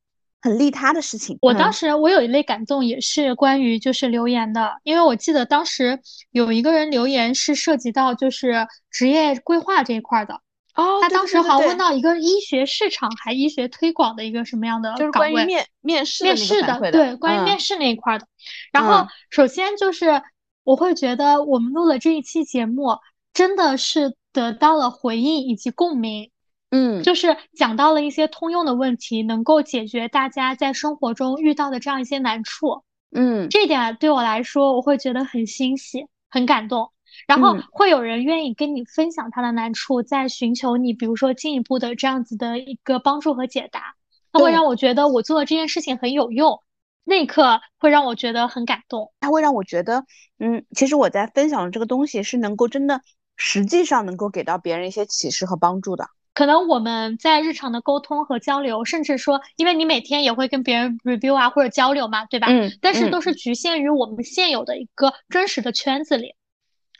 [0.42, 1.36] 很利他的事情。
[1.40, 5.98] 我当时我有一类感动，也是关于就是留言的，因为我记得当时
[6.30, 10.40] 有一个人留言是涉及到就是职业规划这一块的。
[10.76, 18.26] 哦，他当时好像问到一个医学市场还医学推广的一个什么样的就是关于面面试面试的对关于面试那一块的。
[18.72, 20.22] 然后首先就是
[20.62, 22.98] 我会觉得我们录了这一期节目，
[23.32, 26.30] 真的是得到了回应以及共鸣。
[26.70, 32.82] 嗯，就是讲到了一些通用的问题，能够解决大家在生活中遇到的这样一些难处。
[33.14, 36.90] 嗯，这点对我来说，我会觉得很欣喜、很感动。
[37.26, 43.94] 然后会有人愿意跟你分享他的难处，在寻求你，比如说进一步的这样子的一个帮助和解答，
[44.32, 46.62] 它会让我觉得我做的这件事情很有用。
[47.08, 50.04] 那一刻会让我觉得很感动，它会让我觉得，
[50.40, 53.00] 嗯，其实我在分享的这个东西是能够真的，
[53.36, 56.08] 实际上能够给到别人一些启示和帮助的。
[56.34, 62.48] 可能我们在日常的沟通和交流，甚至说，因为你每天也会跟别人 review 啊或者交流嘛，对吧？
[62.50, 62.76] 嗯。
[62.82, 66.34] 但是都是局限于我们现有的一个真实的圈子里，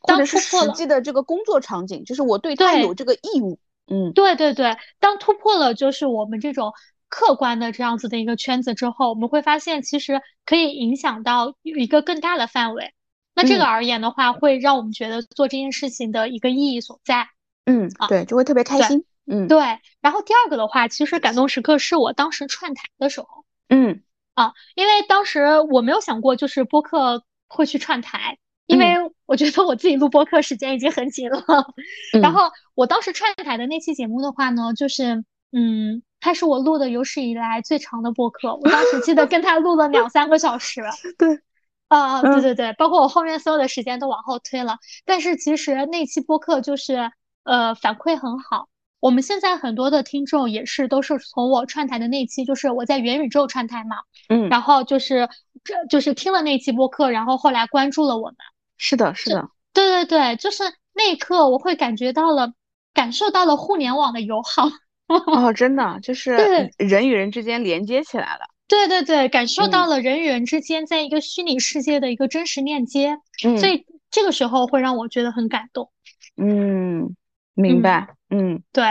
[0.06, 3.58] 或者是实际的这个工作场景，就是我对他有这个义务。
[3.86, 4.12] 嗯。
[4.12, 6.72] 对对对，当突破了就是我们这种
[7.08, 12.92] 客观的这样子的一个圈子之后，我们会发现其实可以影响到一个更大的范围。
[13.34, 17.28] 那这个而言的话，会让我们觉得做这件事情的一个意义所在。
[17.66, 19.04] 嗯，对，就会特别开心。
[19.26, 19.58] 嗯，对，
[20.00, 23.26] 然后第二个的话，其实感动时刻是我当时串台的时候，
[23.68, 24.02] 嗯
[24.34, 28.94] 啊，因为当时我没有想过就是播客会去串台，因为
[29.26, 31.42] 我觉得我自己录播客时间已经很紧了，
[32.22, 40.82] 然后我当时串台的那期节目的话呢，就是嗯，它是我录的有史以来最长的播客，我当时记得跟他录了两三个小时，
[41.16, 41.38] 对，
[41.88, 47.10] 啊，对对对，包括我后面所有的时间都往后推了，但是其实那期播客就是
[47.44, 48.68] 呃反馈很好。
[48.98, 53.98] 我们现在很多的听众也是都是从我串台的那期，就是我在元宇宙串台嘛，
[54.28, 55.28] 嗯，然后就是
[55.62, 58.36] 这就是听了那期播客，然后后来关注了我们。
[58.76, 62.52] 是的，是的， 对对对，就是那一刻我会感觉到了，
[62.94, 64.68] 感受到了互联网的友好。
[65.08, 66.36] 哦，真的，就是
[66.78, 68.46] 人与人之间连接起来了。
[68.68, 73.18] 对对对，感受到了人与人之间在一个虚拟世界的一个真实链接，
[73.58, 75.90] 所以这个时候会让我觉得很感动。
[76.36, 77.14] 嗯。
[77.58, 78.84] 明白，嗯，对，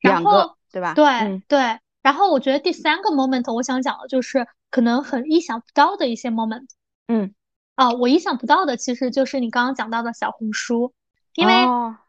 [0.00, 0.94] 然后对吧？
[0.94, 6.68] 对对，然后我觉得第三个 moment 我想讲的就是可能很意想不到的一些 moment，
[7.08, 7.34] 嗯，
[7.78, 10.92] 啊，我意想不到的其实就是你刚刚讲到的小红书，
[11.36, 11.54] 因为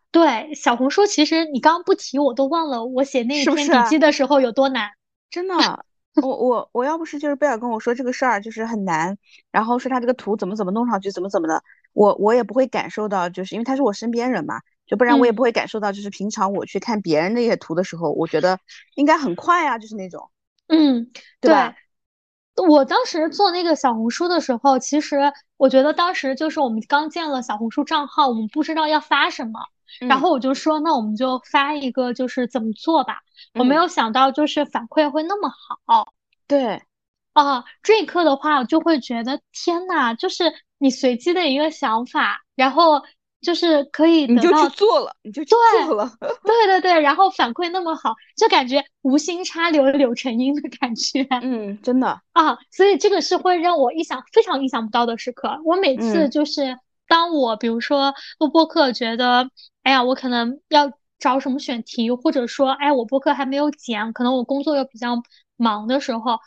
[0.10, 4.90] 对小红书其实你刚刚不提我都忘了我写那一篇笔记的时候有多难，
[5.30, 5.86] 真的，
[6.24, 9.16] 我我我要不是就是贝尔跟我说这个事儿就是很难，
[9.52, 14.56] 然后说他这个图怎么怎么弄上去怎么怎么的，我我也不会感受到，就是因为他是我身边人嘛。
[14.88, 18.58] 就不然我也不会感受到，就是平常我去看别人那些图的时候，我觉得
[18.96, 20.32] 应该很快啊，就是那种，
[20.66, 21.54] 嗯，对。
[22.68, 29.60] 我当时做那个小红书的时候，其实我觉得当时就是我们刚建了小红书账号，我们不知道要发什么，
[30.00, 33.20] 然后我就说，那我们就发一个就是怎么做吧。
[33.54, 35.50] 我没有想到就是反馈会那么
[35.86, 36.14] 好。
[36.48, 36.82] 对，
[37.34, 43.04] 啊，这一刻的话，我就会觉得天呐，就是你随机的一个想法，然后。
[43.42, 46.12] 就是可以你就去做了，你就去做了，
[46.44, 55.60] 对对对，然后反馈那么好，就感觉无心插柳柳成荫的感觉，嗯，真的啊，所以这个是会让我意想非常意想不到的时刻。
[55.64, 59.50] 我每次就是当我比如说录播课，觉得
[59.84, 65.22] 哎呀，我可能要找什么选题，或者说哎，我播客还没有剪，可能我工作又比较
[65.56, 66.40] 忙的时候。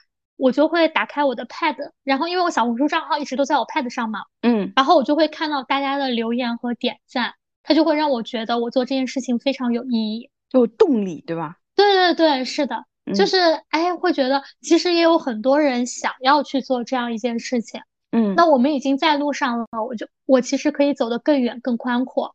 [0.42, 11.58] 我就会打开我的 Pad，然后因为我小红书账号一直都在我 Pad 上嘛，嗯，然后我就会看到大家的留言和点赞，它就会让我觉得我做这件事情非常有意义，有动力，对吧？
[11.76, 22.34] 对对对，是的，就是哎，会觉得其实也有很多人想要去做这样一件事情，嗯，那我们已经在路上了，我就我其实可以走得更远更宽阔。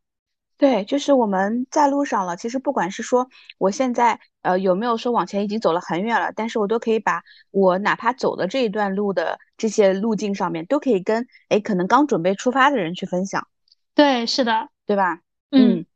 [0.58, 2.36] 对，就是我们在路上了。
[2.36, 13.46] 其实不管是说我现在呃有没有说往前已经走了很远了，但是我都可以把我哪怕走的这一段路的这些路径上面，都可以跟哎可能刚准备出发的人去分享。
[13.94, 15.20] 对，是的，对吧？
[15.50, 15.86] 嗯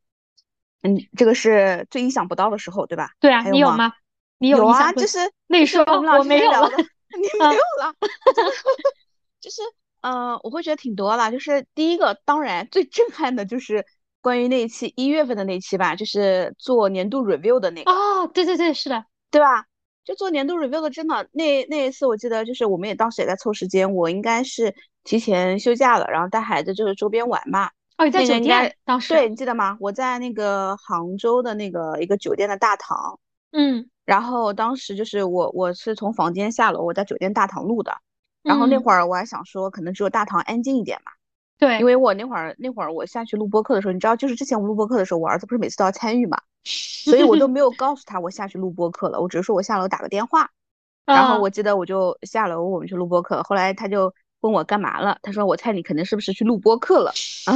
[0.82, 3.10] 嗯，这个是最意想不到的时候，对吧？
[3.18, 3.92] 对啊，你有吗？
[4.38, 4.92] 你有啊？
[4.92, 7.94] 就是那时候我没有了，你没有了，
[9.40, 9.60] 就是
[10.02, 11.32] 嗯，我会觉得挺多了。
[11.32, 13.84] 就是第一个，当然最震撼的就是
[14.22, 17.92] 关于那一期一月份的那期吧，就是做年度 review 的那个。
[17.92, 19.66] 哦，对对对，是的，对吧？
[20.04, 27.70] 就做年度 review 的，真的那那一次，我记得就是我们也当时也在凑时间，我应该是提前休假了，然后带孩子就是周边玩嘛。
[27.98, 29.76] 哦，你在酒店当时对你记得吗？
[29.78, 33.18] 我在那个杭州的那个一个酒店的大堂。
[33.52, 33.88] 嗯。
[34.04, 37.96] 然后当时就是我我是从房间下楼，我在酒店大堂录的。
[38.42, 41.12] 然后那会儿我还想说，可能只有大堂安静一点嘛。
[41.58, 41.78] 对。
[41.78, 46.40] 因为我那会儿那会儿我下去录播课的时候，你知道，就是之前我录播课的时候，我儿子不是每次都要参与嘛。
[46.64, 50.48] 所以我都没有告诉他我下去录播课了，我只是说我下楼打个电话，
[51.04, 57.12] 然后我记得我就下楼我们去录播课，后来他就问我干嘛了，他说我猜你肯定是不是去录播课了
[57.46, 57.52] 啊，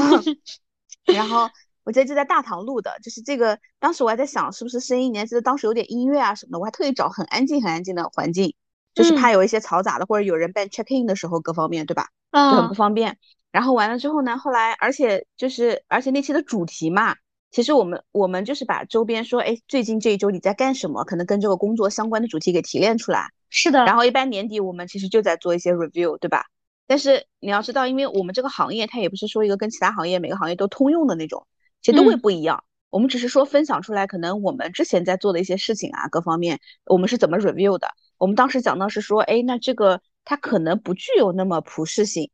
[1.15, 1.49] 然后
[1.85, 8.57] 我记得就在大堂录的，就是这个，当时我还在想是不是声音，你还记得当时有点音乐啊什么的，我还特意找很安静很安静的环境，
[8.93, 13.17] 就是怕有一些嘈杂的或者有人办 check in 的时候各方面对吧，就很不方便。
[13.57, 17.17] 然后完了之后呢，后来而且就是而且那期的主题嘛。
[17.51, 21.05] 其实我们我们就是把周边说，哎，最近这一周你在干什么？
[21.05, 23.31] 可能跟这个工作相关的主题给提炼出来。
[23.49, 23.87] 是的。
[23.87, 26.45] 然后一般年底我们其实就在做一些 review，对吧？
[26.87, 31.47] 但是你要知道，因为我们这个行业它也不是说一个跟其他行业每个行业都通用的那种，
[31.81, 32.63] 其实都会不一样。
[32.91, 37.89] 我们只是说分享出来，可能我们之前在做的一些事情啊，各方面我们是怎么 review 的。
[38.19, 42.29] 我们当时讲到是说，哎，那这个它可能不具有那么普适性，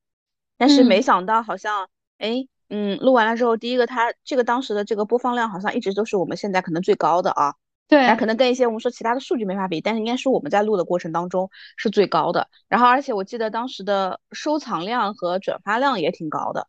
[0.62, 2.46] 但是没想到好像，哎。
[2.74, 7.52] 嗯，录完了之后，第一个，它这个当时的这个播放量好像一直都是我们现在可能最高的啊。
[7.86, 12.48] 对，那可能跟一些我们说其他的数据没法比，但是应该是我们在录的过程当中是最高的。
[12.66, 16.66] 然后，而且我记得当时的收藏量和转发量也挺高的。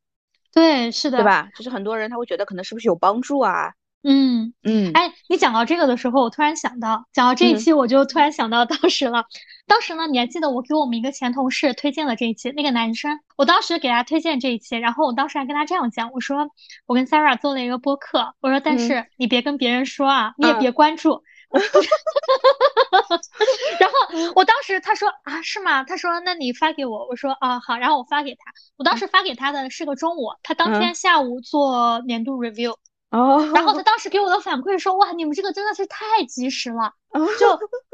[0.51, 1.51] 对，是的，对吧？
[1.56, 3.71] 就是很多人他会觉得可能是不是有帮助啊？
[4.06, 9.24] 嗯嗯，哎，你讲到这个的时候，我突然想到，讲到这一期，我就突然想到当时了。
[9.66, 16.50] 当时呢，你还记得我给我们一个前同事推荐了这一期，那个男生，我当时给他推荐这一期，然后我当时还跟他这样讲，我说
[16.86, 21.24] 我跟 Sarah 做了一个播客，我说但是你别跟别人说啊，你也别关注。
[23.80, 23.96] 然后
[24.36, 25.86] 我当时他说啊是吗？
[25.86, 32.76] 他说那你发给我，我说啊好，然后我发给他，我当时发给他的是个中午，他当天下午做年度 review。
[33.13, 36.91] 哦，然后他当时给我的反馈说，哇，你们这个真的是太及时了，
[37.39, 37.47] 就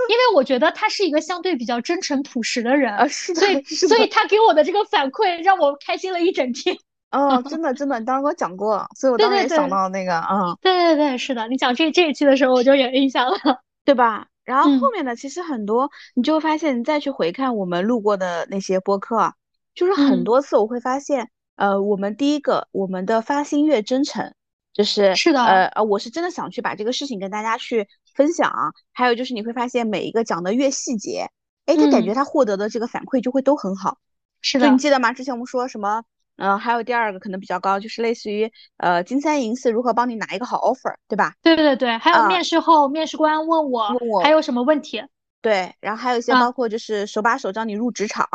[0.08, 6.78] 因为我觉得他是一个相对比较真诚朴实的人，所以所以他给我的这个反馈让我开心了一整天。
[7.12, 13.38] 哦，真的真的，你当时给我讲过，所以我当时也想到那个，嗯，对对对，是的，你讲这这一期的时候我就有印象了，
[13.84, 14.28] 对吧？
[14.46, 19.34] 然后后面的其实很多，你就会发现，你再去回看我们录过的那些播客，
[19.76, 24.34] 就是很多次我会发现，呃，我们第一个，我们的发心越真诚。
[24.74, 28.52] 就是是的，呃呃，我是真的想去把这个事情跟大家去分享。
[28.94, 31.28] 还有就是你会发现每一个讲的越细节，
[31.66, 33.98] 哎，他感觉他获得的这个反馈就会都很好。
[34.42, 35.12] 是的，你记得吗？
[35.12, 36.04] 之前我们说什么？
[36.38, 41.34] 嗯，还有第二个可能比较高，就是类似于呃金三银四如何帮你拿一个好 offer，对吧？
[41.42, 45.04] 对对对，还有面试后面试官问我问我还有什么问题？
[45.42, 48.26] 对，然后还有一些包括就是手把手教你入职场，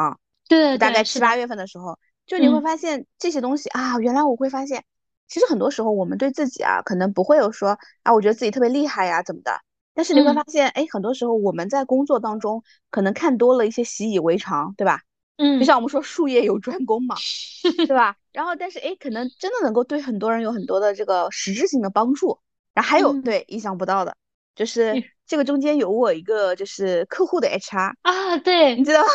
[0.49, 4.85] 对，大概七八月份的时候，就你会发现这些东西啊，原来我会发现。
[5.29, 9.53] 其实很多时候我们对自己啊，可能不会有说啊，我觉得自己特别厉害呀，怎么的？
[9.95, 15.01] 但是你会发现，哎，很多时候我们在工作当中可能看多了一些习以为常，对吧？
[15.37, 17.15] 嗯，就像我们说术业有专攻嘛，
[17.63, 18.17] 对吧？
[18.33, 22.39] 然后但是哎，可能真的能够对很多人有很多的这个实质性的帮助。
[22.75, 24.17] 然后还有对意想不到的，
[24.57, 24.95] 就是
[25.27, 29.09] 这个中间有我一个就是客户的 HR 啊，对，你知道吗？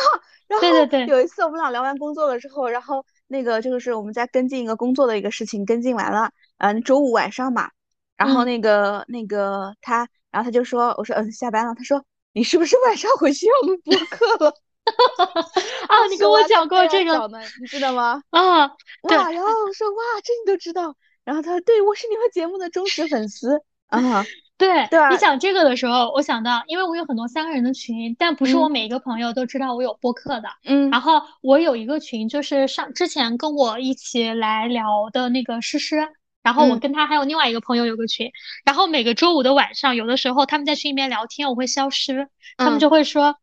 [0.60, 3.04] 对对对，有一次我们俩聊完工作了之后，然后。
[3.30, 7.70] 那个就是我们在跟进一个工作的一个事情，跟进完了，嗯，周五晚上嘛，
[8.16, 14.52] 然后那个那个他，然后他就说，我说嗯，下班了，他说你是不是晚上回去要录播课了？
[15.86, 17.28] 啊，你跟我讲过这个，
[17.60, 18.20] 你知道吗？
[18.30, 24.24] 啊，哇，然后我说哇，这你都知道，然后他说对，我是你们节目的忠实粉丝啊。
[24.60, 30.50] 对，对你讲这个的时候，我想到，因为我有很多三个人的群，但不是我每一个朋友都知道我有播客的。
[30.66, 36.06] 嗯，然后我有一个群，就是上之前跟我一起来聊的那个诗诗，
[36.42, 38.30] 然后我跟他还有另外一个朋友有个群，
[38.66, 43.36] 然后每个周五的晚上，有的时候他们在群里面聊天，我会消失，他们就会说，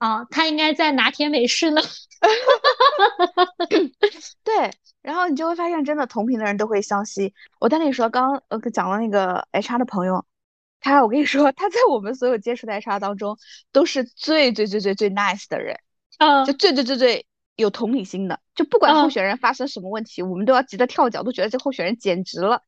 [0.00, 1.82] 啊，他应该在拿铁美式呢。
[4.42, 4.70] 对。
[5.02, 7.32] 然后你就会发现，真的同频的人都会相吸。
[7.58, 10.26] 我跟你说，刚呃讲了那个 HR 的朋友，
[10.80, 13.38] 他我跟你说，他在我们所有接触的 HR 当中，
[13.72, 15.78] 都是最最最最最 nice 的人，
[16.18, 17.26] 嗯，就最最最最
[17.56, 18.40] 有同理心的。
[18.54, 22.62] 就不管候选人发生什么问题，我们都要急得跳脚，都觉得这候选人简直了。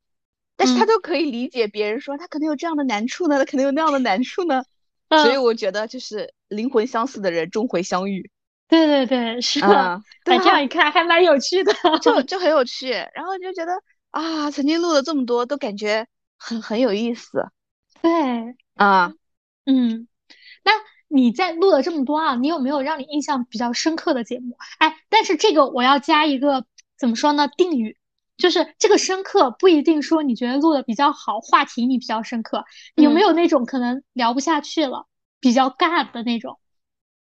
[0.55, 4.63] 但是他都可以理解别人说他可能有这样的难处呢，他可能有那样的难处呢。
[5.09, 8.29] 所以我觉得就是灵魂相似的人终会相遇。
[8.69, 12.89] 对对对，是的，对，这样一看还蛮有趣的，就就很有趣。
[12.89, 13.73] 然后就觉得
[14.09, 17.51] 啊，曾经录了这么多，都感觉很很有意思。
[18.01, 19.13] 对，啊，
[19.65, 20.07] 嗯，
[20.63, 20.71] 那
[21.07, 24.55] 你在录了这么多啊，你有没有让你印象比较深刻的节目？
[24.79, 26.65] 哎，但是这个我要加一个
[26.97, 27.47] 怎么说呢？
[27.55, 27.97] 定语，
[28.37, 32.63] 就是这个深刻不一定说你觉得录的比较好，话题你比较深刻，
[32.95, 35.05] 有没有那种可能聊不下去了，
[35.43, 36.57] 比较尬的那种？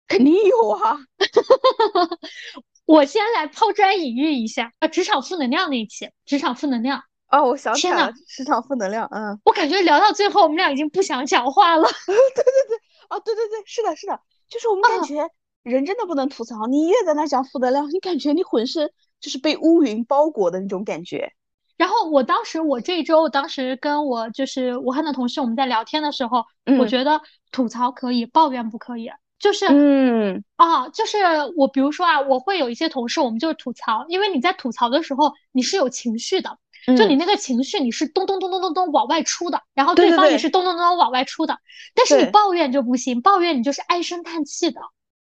[0.06, 0.98] 肯定有啊！
[2.86, 11.82] 我先来抛砖引玉一下啊，职场负能量那一期，职场负能量哦，我想起来了，职场负能量，嗯，我感觉聊到最后，我们俩已经不想讲话了。
[12.06, 12.76] 对对对，
[13.10, 15.28] 哦，对对对，是的，是的，就是我们感觉
[15.64, 21.32] 人真的不能吐槽，你越在那讲负能量，你感觉你浑身就是被乌云包裹的那种感觉。
[21.76, 26.44] 然后我当时，我这一周，当时跟我就是武汉的同事，我们在聊天的时候，
[26.78, 27.20] 我觉得
[27.50, 29.10] 吐槽可以，抱怨不可以。
[29.40, 31.18] 就是，嗯，啊，就是
[31.56, 36.56] 我，比如说啊，我会有一些同事，我们就是吐槽，因为你在吐槽的时候，你是有情绪的，
[36.96, 41.58] 就你那个情绪，你是咚咚咚咚咚咚往外出的，然后对方也是咚咚咚往外出的，
[41.94, 44.80] 但是你抱怨就不行，抱怨你就是唉声叹气的，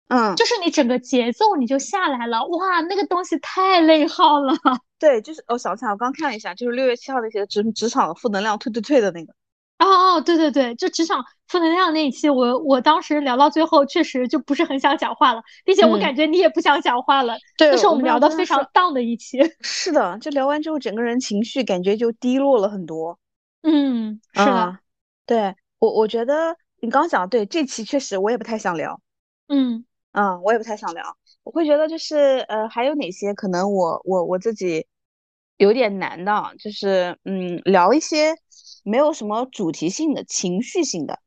[0.09, 4.55] 嗯，就是你整个节奏你就下来了，哇，那个东西太内耗了。
[5.01, 9.33] 对，就是我想起来，我刚看了一下，就是六月七号那些职职场负能量退退退的那个。
[9.79, 17.35] 哦哦，对对对，就职场负能量那一期，我我当时聊到最后，确实就不是很想讲话了，并且我感觉你也不想讲话了。
[17.57, 19.39] 对，是我们聊的非常荡的一期。
[19.63, 23.19] 是的，就聊完之后，整个人情绪感觉就低落了很多。
[23.63, 24.79] 嗯，是的。
[25.25, 29.01] 对我，我觉得你刚讲对这期确实我也不太想聊。
[29.49, 31.17] 嗯嗯，我也不太想聊。
[31.51, 34.87] 我会觉得就是呃，还有哪些可能我我我自己
[35.57, 38.37] 有点难的，就是嗯，聊一些。
[38.83, 41.19] 没有什么主题性的情绪性的，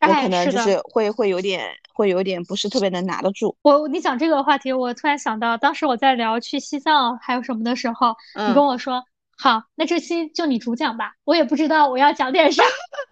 [0.00, 3.56] 我可能就是会会有点会有点不是特别能拿得住。
[3.62, 8.16] 我你讲这个话题，我突然想到，当时我在聊去西藏还有什么的时候，
[8.48, 9.04] 你跟我说
[9.38, 11.14] 好，那这期就你主讲吧。
[11.22, 12.64] 我也不知道我要讲点啥，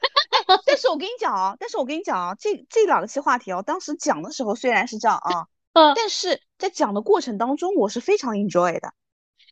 [0.66, 8.92] 但是我跟你讲啊，但是我跟你讲啊，这这两期话题哦，当时讲的时候虽然是这样啊，嗯，但是在讲的过程当中，我是非常 enjoy 的。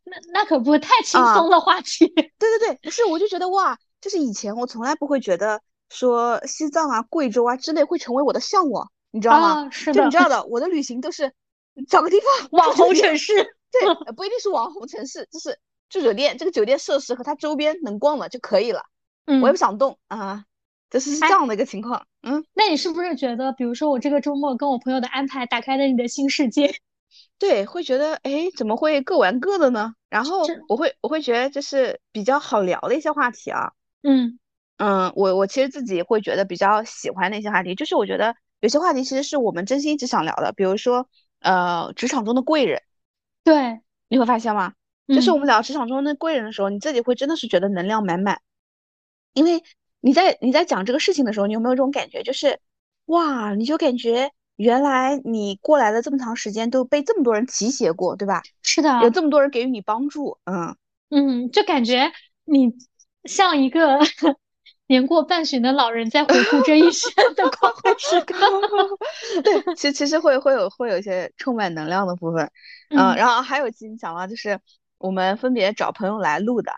[0.05, 2.09] 那那可不太轻松的话题。
[2.16, 3.79] 对对对，不是，我就觉得哇。
[4.01, 9.70] 就是以前我从来不会觉得说西藏啊、贵州啊之类会成为我的向往，你知道吗？
[9.70, 11.33] 是的，就你知道的，我的旅行都是
[11.89, 13.33] 找个地方网红城市，
[13.70, 15.57] 对， 不一定是网红城市，就是
[15.89, 18.83] 住酒店，这个酒店设施和它周边能逛了就可以了。
[19.27, 20.47] 嗯，我也不想动啊，
[20.93, 22.07] 就是是这样的一个情况。
[22.22, 26.74] 嗯，那你是不是觉得，比如说我这个周末跟我朋友的安排打开了你的新世界？
[27.38, 29.95] 对，会觉得哎，怎么会各玩各的呢？
[30.11, 33.72] 然后我会我会觉得就是比较好聊的一些话题啊。
[34.03, 34.38] 嗯
[34.76, 41.09] 嗯，我我其实自己会觉得比较喜欢的一些话题，就是我觉得有些话题其实是我们真心一直想聊的，比如说
[41.40, 42.82] 呃职场中的贵人，
[43.45, 44.74] 对，你会发现吗？
[45.09, 48.40] 就是我们聊职场中的贵人的时候，你自己会真的是觉得能量满满，
[49.34, 49.62] 因为
[50.03, 52.23] 你在你在讲这个事情的时候，你有没有这种感觉？
[52.23, 52.61] 就是
[53.07, 58.43] 哇，你就感觉原来你过来了这么长时间都被这么多人提携过，对吧？
[58.63, 60.77] 是的，有这么多人给予你帮助，嗯
[61.09, 62.13] 嗯，就感觉
[62.45, 62.75] 你。
[63.25, 64.01] 像一个
[64.89, 68.35] 年过半旬的老人在回顾这一生的 光辉时刻。
[69.45, 72.51] 对，其其实会会有会有一些充满能量的部分，
[72.91, 74.59] 嗯，然后还有其实讲了，就是
[74.99, 76.73] 我们分别找朋友来录的，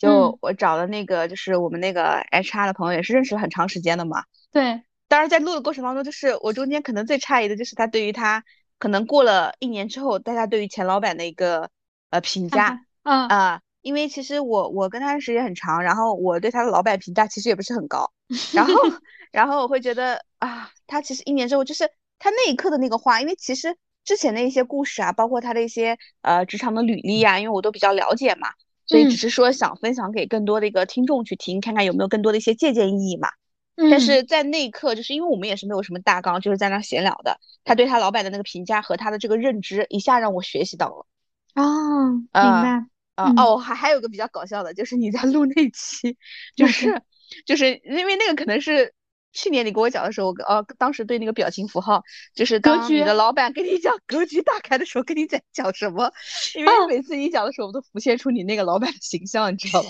[0.00, 4.24] 就我找的那个就是我们那个 HR 的朋友，也是认识了很长时间的嘛。
[4.50, 8.42] 对，当然在录的过程当中，就是我中间可能最诧异的就是他对于他
[8.78, 11.70] 可能过了一年之后，大家对于前老板的一个
[12.10, 13.60] 呃评价，嗯啊。
[13.82, 18.12] 因为其实我我跟他的时间很长，然后我对他的老板评价其实也不是很高，
[18.52, 18.74] 然后
[19.32, 23.74] 然后我会觉得啊，他其实一年之后就是他那一刻的那个话，因为其实
[24.04, 28.50] 之前的一些故事啊，包括他的一些呃职场的履历啊，因为我都比较了解嘛，
[28.90, 33.28] 所以只是说想分享给更多的一个听众去听，看看有没有更多的一些借鉴意义嘛。
[33.76, 41.06] 但是在那一刻，就是因为我们也是没有什么大纲，就是在那闲聊的，他对他老板的那个评价和他的这个认知，一下让我学习到了。
[41.54, 42.86] 哦，明白。
[43.14, 46.16] 啊哦，还还有个比较搞笑的，就是你在录那期，
[46.56, 47.02] 就是
[47.46, 48.92] 就是因为那个可能是
[49.32, 52.02] 去年你给我讲的时候，我呃，当时对那个表情符号，
[52.34, 56.10] 就是当你的老板跟你讲格局打开的时候，跟你在讲什么？
[56.56, 59.88] 因为每次你讲的时候，我都浮现出你那个老板的形象，你知道吗？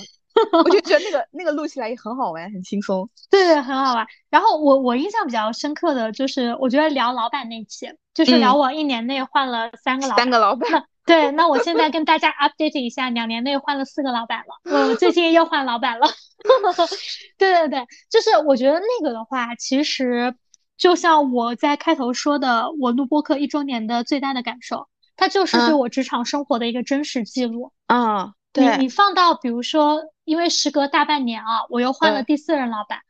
[0.65, 3.11] 我就觉得那个那个录起来也很好玩，很轻松。
[3.29, 4.07] 对对，很好玩。
[4.31, 10.87] 然后我我印象比较深刻的就是，我觉得聊老板那期，就是聊我一年内换了三个老板三个老板。
[11.07, 14.89] 对，那我现在跟大家 update 一下，两年内换了四个老板了。
[14.89, 16.07] 我最近又换老板了。
[17.37, 20.35] 对对对，就是我觉得那个的话，其实
[20.77, 27.73] 就像我在开头说的，我录播客一周年的最大的感受，它就是对我职场生活的一个真实记录。
[27.89, 28.77] 嗯，对。
[28.77, 33.01] 你你放到比如说，因为时隔大半年啊，我又换了第四任老板，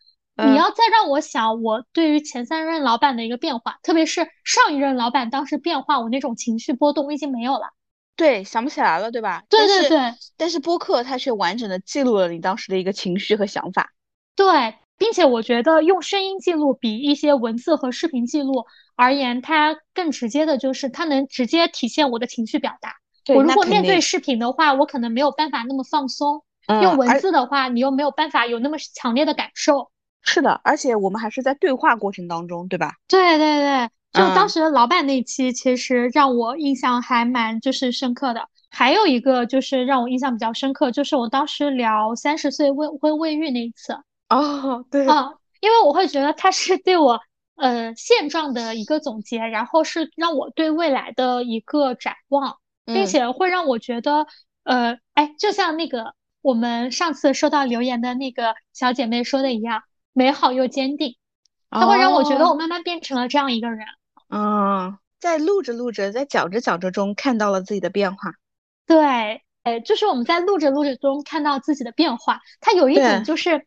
[0.49, 7.69] 你要再让我想我对于前三任老板的一个变化，特别是上一任老板当时变化，我那种情绪波动我已经没有了。
[8.21, 9.43] 对，想不起来了，对吧？
[9.49, 9.99] 对对对。
[10.37, 13.95] 但是播客它却完整的记录了你当时的一个情绪和想法。
[14.37, 22.97] 对，并且我觉得用声音记录比一些文字和视频记录而言，它更直接的就是它能直接体现我的情绪表达。
[23.35, 26.41] 我如果面对视频的话，我可能没有办法那么放松；
[26.83, 29.91] 用文字的话，你又没有办法有那么强烈的感受。
[30.21, 32.97] 是的，而且我们还是在对话过程当中，对吧？
[33.09, 33.89] 对对对。
[34.13, 38.49] 就当时老板那期，其实让我印象还蛮就是深刻的。
[38.69, 43.97] 还有一个就是让我印象比较深刻，就是我当时聊三十岁未婚未育那一次。
[44.29, 45.31] 哦，对啊，
[45.61, 47.21] 因为我会觉得他是对我
[47.57, 54.27] 呃现状的一个总结，然后是让我对未来的一个展望，并且会让我觉得
[54.65, 59.83] 呃，哎，就像那个我们上次收到留言的那个小姐妹说的一样，
[60.13, 61.17] 美好又坚定。
[61.71, 63.87] 它会让我觉得我慢慢变成了这样一个人。
[64.31, 68.35] 嗯，在录着录着，在讲着讲着中看到了自己的变化。
[68.87, 72.41] 对，哎，就是我们在录着录着中看到自己的变化。
[72.61, 73.67] 它有一种就是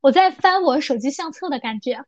[0.00, 2.04] 我在翻我手机相册的感觉，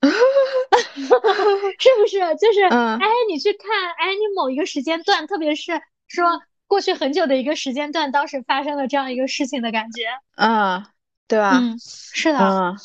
[0.02, 2.18] 是不是？
[2.36, 3.68] 就是哎，你去看，
[3.98, 10.06] 哎，你某一个时间段，特别是说过去很久的一个时间段，当时发生了这样一个事情的感觉。
[10.36, 10.84] 嗯，
[11.28, 11.58] 对吧？
[11.58, 12.38] 嗯，是的。
[12.38, 12.76] 嗯，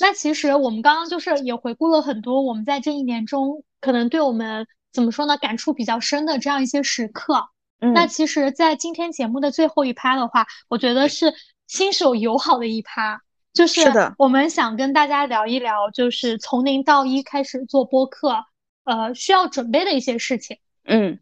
[0.00, 3.62] 那其实我们刚刚就是也回顾了很多我们在这一年中。
[3.80, 5.36] 可能对我们怎么说呢？
[5.36, 7.48] 感触比较深的这样一些时刻。
[7.80, 11.32] 嗯，那其实，在今天节目的最后一趴的话，我觉得是
[11.66, 13.22] 新手友好的一趴，
[13.54, 13.80] 就是
[14.18, 18.44] 我们想跟大家聊一聊，就是从零到一开始做播客，
[18.84, 20.58] 呃，需要准备的一些事情。
[20.84, 21.20] 嗯，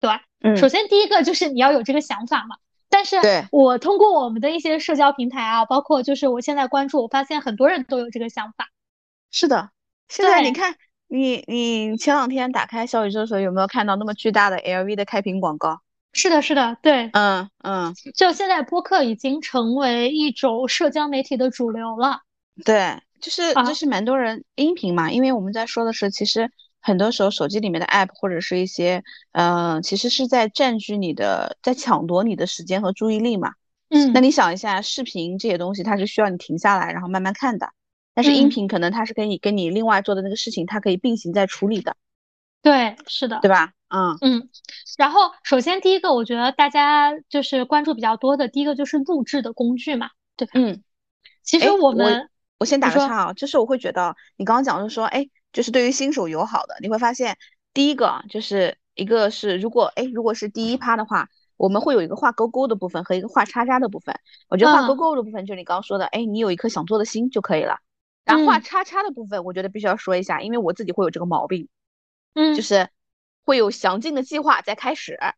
[0.00, 0.10] 对，
[0.42, 2.56] 嗯，首先第一个就是你要有这个想法嘛。
[2.88, 3.16] 但是
[3.52, 8.68] 我通过我们的一些社交平台啊，包括就是我现在关注，我发现很多人都有这个想法。
[9.30, 9.70] 是的，
[10.08, 10.74] 现在你看。
[11.10, 15.80] 你你前两天打开小宇宙的时候，有没有看到那么巨大的 LV 的开屏广告？
[16.12, 22.20] 是的，是的，对，嗯嗯，就现在播客已经成为一种社交媒体的主流了。
[22.64, 26.50] 对，就是就是蛮多人音频嘛，因为我们在说的是，其实
[26.80, 29.02] 很多时候手机里面的 app 或者是一些，
[29.32, 33.52] 嗯，其实是在占据你的，在抢夺你的时间和注意力嘛。
[33.88, 37.68] 嗯，那你想一下，视频这些东西，它是需要你停下来，然后慢慢看的。
[38.14, 41.96] 但是音频可能它是跟你跟你另外做的那个事情，它可以并行在处理的。
[42.62, 43.72] 对，是的，对吧？
[43.88, 44.48] 嗯嗯。
[44.98, 50.52] 然后首先第一个，我觉得大家就是关注比较多的，第一个就是录制的工具嘛，对吧？
[50.54, 50.82] 嗯。
[51.42, 57.36] 其实我们，我先打个岔啊，就是我会觉得你刚刚讲就是说，哎，就是对于新手友好的，你会发现
[57.72, 64.14] 第一个就是一个是如果哎如果是第一趴的话，我们会有一个画勾勾的部分和一个画叉叉的部分。
[64.48, 67.78] 我觉得画勾勾的部分就是你刚刚说的，哎，你有一颗想做的心就可以了。
[68.30, 71.68] 然后画叉叉的部分，我觉得必须要说一下，因为我自己会有这个毛病，
[72.34, 72.88] 嗯，就是
[73.44, 75.14] 会有详尽的计划在开始。
[75.14, 75.34] 哎，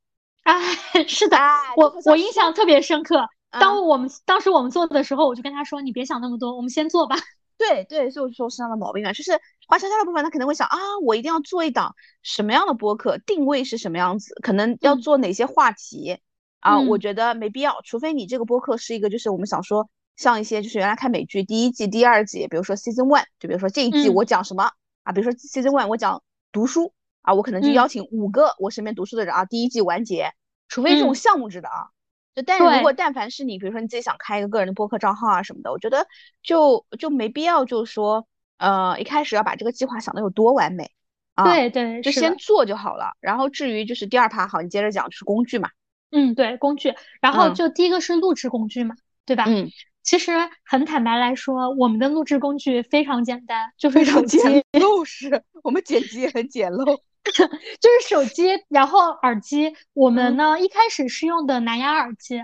[1.07, 1.39] 是的，
[1.77, 3.29] 我我印象特别深刻。
[3.51, 7.17] 当我们当时我们做的时候，我就跟他说：“你别想那么多，我们先做吧。
[7.59, 9.33] ”对对，所以我就说身上的毛病啊，就是
[9.69, 16.19] 画叉叉的部分，他可能会想啊，我一定要做一档什么样的播客，定位是什么样子，可能要做哪些话题
[16.61, 16.81] 啊？
[16.81, 19.89] 我觉得没必要，除非你这个播客是一个，就是我们想说。
[20.17, 24.71] 像一些就是原来看美剧第一季、第二季，比如说 season one，就比如说这一季我讲什么
[25.03, 25.13] 啊？
[25.13, 26.93] 比如说 season one 我讲读书
[27.23, 30.33] 啊，我可能就邀请五个我身边读书的人啊，第一季完结。
[30.69, 31.93] 除非这种项目制的啊，
[32.35, 36.07] 就但是如果但凡是你，比如说你自己想开一个个人的播客账号啊什么的，我觉得
[36.43, 40.91] 就就没必要，就是说呃一开始要把这个计划想的有多完美
[41.35, 43.13] 啊，对对，就先做就好了。
[43.21, 45.69] 然后至于就是第二趴，好，你接着讲就是工具嘛。
[46.11, 46.95] 嗯，对，工具。
[47.21, 48.95] 然后就第一个是录制工具嘛，
[49.27, 49.45] 对吧？
[49.47, 49.69] 嗯。
[50.03, 50.33] 其实
[50.65, 54.39] 很坦白来说，我们的录制工具非常简单，就是手机。
[54.73, 56.85] 陋室，我们剪辑也很简陋，
[57.25, 59.73] 就是手机，然后耳机。
[59.93, 62.41] 我们呢一开始是用的蓝牙耳机，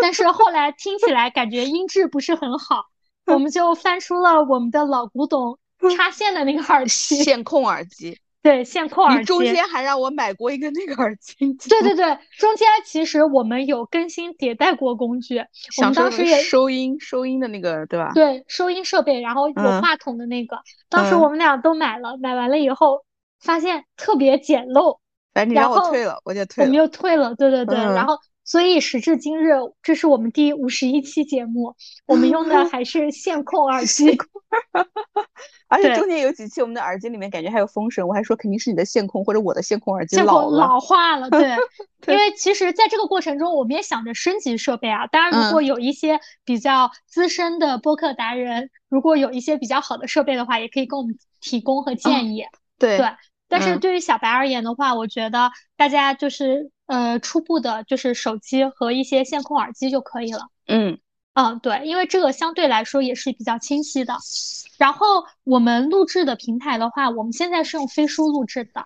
[0.00, 2.86] 但是后来听起来感觉音质不是很好，
[3.26, 5.58] 我们就翻出了我们的老古董
[5.96, 8.18] 插线的那个耳机，线控耳机。
[8.42, 11.34] 对线控耳机，中间还让我买过一个那个耳机。
[11.68, 15.38] 对对对，中间其实我们有更新迭代过工具，
[15.78, 18.10] 我们当时也收音收音的那个，对吧？
[18.14, 23.04] 对，收音设备，然后有话筒的那个，当时我们俩都买了，买完了以后
[23.40, 24.98] 发现特别简陋，
[25.32, 26.66] 反正你让我退了，我就退了。
[26.66, 28.18] 我们又退了，对对对，然后
[28.52, 31.74] 所以时至今日，这是我们第五十一期节目，
[32.06, 34.14] 我们用的还是线控耳 机。
[35.68, 41.30] 而且中间有几期，我们的耳机里面感觉还有风声，我还说肯定是你的线控或者我的线控耳机老老化了。
[41.32, 41.56] 对，
[42.08, 45.06] 因为其实在这个过程中，我们也想着升级设备啊。
[45.06, 52.44] 当然，如果有一些比较资深的播客达人，如果有一些比较好的设备的话，也可以给我们提供和建议。
[52.78, 53.06] 对对，
[53.48, 60.40] 但是对于小白而言的话，我觉得大家就是呃初步的，就是手机和一些线控耳机就可以了。
[60.66, 60.98] 嗯。
[61.34, 64.14] 嗯，对，因为这个相对来说也是比较清晰的。
[64.76, 65.06] 然后
[65.44, 68.84] 我们录制的平台的话，我们现在是用飞书录制的。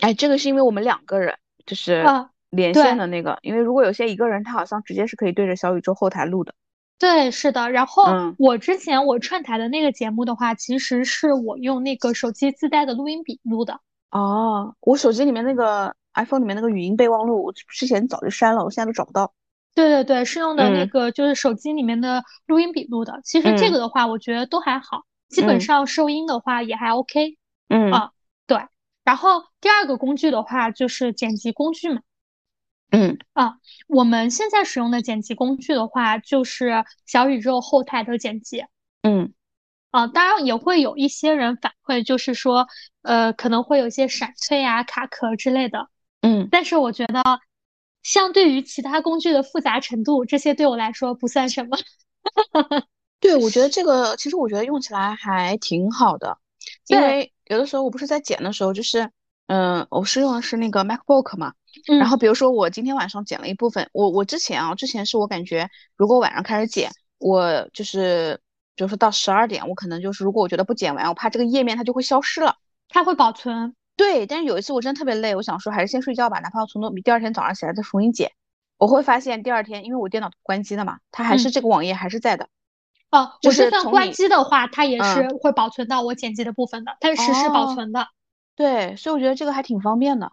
[0.00, 1.36] 哎，这个是因为我们两个人
[1.66, 2.06] 就是
[2.50, 6.54] 连线的那个，因为如果有些一个人，他好像直接是可以对着小宇宙后台录的。
[7.00, 7.68] 对，是的。
[7.72, 8.04] 然后
[8.38, 13.80] 我之前我串台的那个节目的话，其实是我用那个手机自带的录音笔录的。
[14.12, 19.32] 哦，我手机里面那个 iPhone 里面那个语音备忘录，我之前早就删了，我现在都找不到。
[19.74, 23.20] 对对对，是用的那个就是手机里面的录音笔录的。
[23.24, 27.36] 其实这个的话，我觉得都还好，基本上收音的话也还 OK。
[27.68, 28.10] 嗯啊，
[28.46, 28.58] 对。
[29.04, 32.00] 然后第二个工具的话就是剪辑工具嘛。
[32.90, 38.64] 嗯啊，我们现在使用的剪辑工具的话就是小宇宙后台的剪辑。
[39.02, 39.32] 嗯
[39.92, 42.66] 啊，当然也会有一些人反馈，就是说
[43.02, 45.88] 呃可能会有一些闪退啊、卡壳之类的。
[46.28, 47.22] 嗯，但是我觉得。
[48.04, 51.76] 相对于其他工具的复杂程度，这些对我来说不算什么。
[53.20, 56.38] 对，我觉得这个其实我觉得用起来还挺好的，
[56.86, 59.10] 因为有的时候我不是在剪的时候，就是
[59.48, 61.52] 嗯，我是用的是那个 MacBook 嘛，
[61.98, 68.40] 然后比如说我今天晚上剪了一部分，我我之前啊，之前是我感觉如果晚上开始剪，我就是
[68.74, 72.54] 比如说到十二点，我可能就是如果我觉得不剪完，我怕这个页面它就会消失了，
[72.88, 73.74] 它会保存。
[73.98, 78.30] 对，但是有一次我真的特别累，我想说还是先睡觉吧，哪怕我从头第二天早上起来再重新剪，
[78.78, 82.48] 我会发现第二天，因为我电脑关机了嘛，它还是这个网页还是在的。
[83.10, 88.06] 哦，我就算关机的话，它也是会保存到我剪辑的部分的，它是实时保存的。
[88.54, 90.30] 对，所以我觉得这个还挺方便的。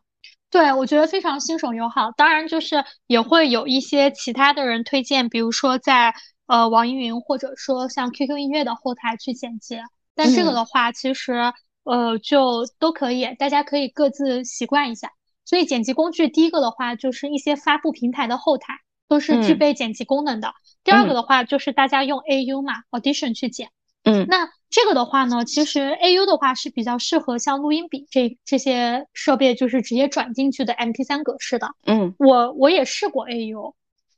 [0.51, 2.11] 对，我觉得非常新手友好。
[2.11, 6.13] 当然，就是也会有一些其他的人推荐，比如说在
[6.45, 9.79] 呃网易云或者说像 QQ 音乐的后台去剪辑，
[10.13, 11.51] 但这个的话其实。
[11.85, 15.11] 呃，就都可以，大家可以各自习惯一下。
[15.45, 18.73] 所以剪辑工具，第一个的话就是一些发布平台的后台
[19.07, 20.51] 都是具备剪辑功能的。
[20.83, 23.69] 第二个的话就是大家用 AU 嘛，Audition 去剪。
[24.03, 31.69] 嗯，那这个的话呢，其实 AU 的话是比较适合像录音笔这这些设备，就是直接转进去的 MP3 格式的。
[31.85, 33.73] 嗯，我我也试过 AU，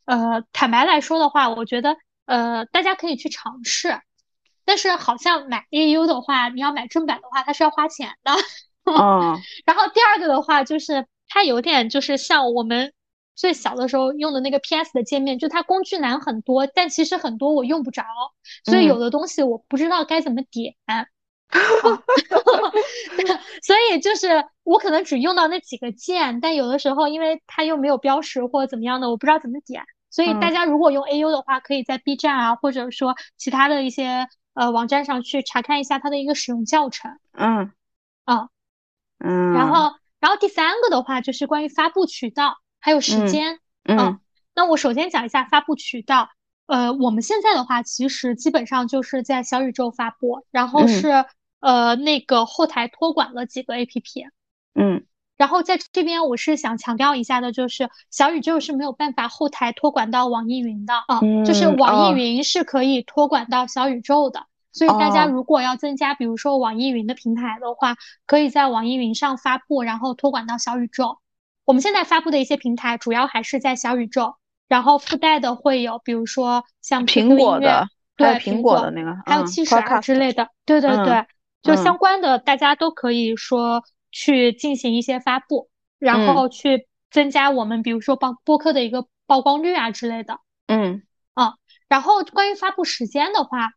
[0.06, 4.00] 呃，坦白来说的话，我觉得呃大家可以去尝试。
[4.68, 8.34] 但是好像买 AU 的话，你要买正版的话，它是要花钱的。
[8.84, 9.40] 嗯。
[9.66, 12.92] 然后第二个的话，就是它有点就是像我们
[13.34, 18.04] 最小的时候用的那个 PS 的界面，就它工具栏很多，但其实很多我用不着，
[18.66, 20.76] 所以有的东西我不知道该怎么点。
[23.64, 29.82] 所以就是我可能只用到那几个键，但有的时候因为它又没有标识或者怎么样的，我不知道怎么点。
[30.10, 34.28] 所以大家如果用 AU 的话，可以在 B 站啊，或者说其他的一些。
[34.58, 37.20] 呃，网站上去查看一下它的一个使用教程。
[37.34, 37.72] 嗯，
[38.26, 38.50] 啊，
[39.20, 43.60] 嗯，然后，然后第三个的话就是关于发布渠道还有时间。
[43.84, 44.20] 嗯，
[44.56, 46.30] 那我首先讲一下发布渠道。
[46.66, 51.24] 呃，我们现在的话，其实基本上就是在小宇宙发布，然后是
[51.60, 54.28] 呃那个后台托管了几个 APP。
[54.74, 55.06] 嗯。
[55.38, 64.48] 然后在这边，我是想强调一下的，就是小宇宙是没有办法后台托管到网易云的啊，就是网易云是可以托管到小宇宙的。
[64.74, 71.20] 所以大家如果要增加，比如说网易云的平台的话，可以在网易云上发布，然后托管到小宇宙。
[71.66, 74.36] 我们现在发布的一些平台，主要还是在小宇宙，
[74.68, 81.26] 然后附带的会有，比如说像苹果的，对苹果的那个，还有汽水之类的，对对对，
[81.62, 83.84] 就相关的，大家都可以说。
[84.20, 90.40] 去进行一些发布，然后去增加我们比如说播播客的一个曝光率啊之类的。
[90.66, 91.04] 嗯
[91.36, 91.54] 啊，
[91.88, 93.74] 然后关于发布时间的话，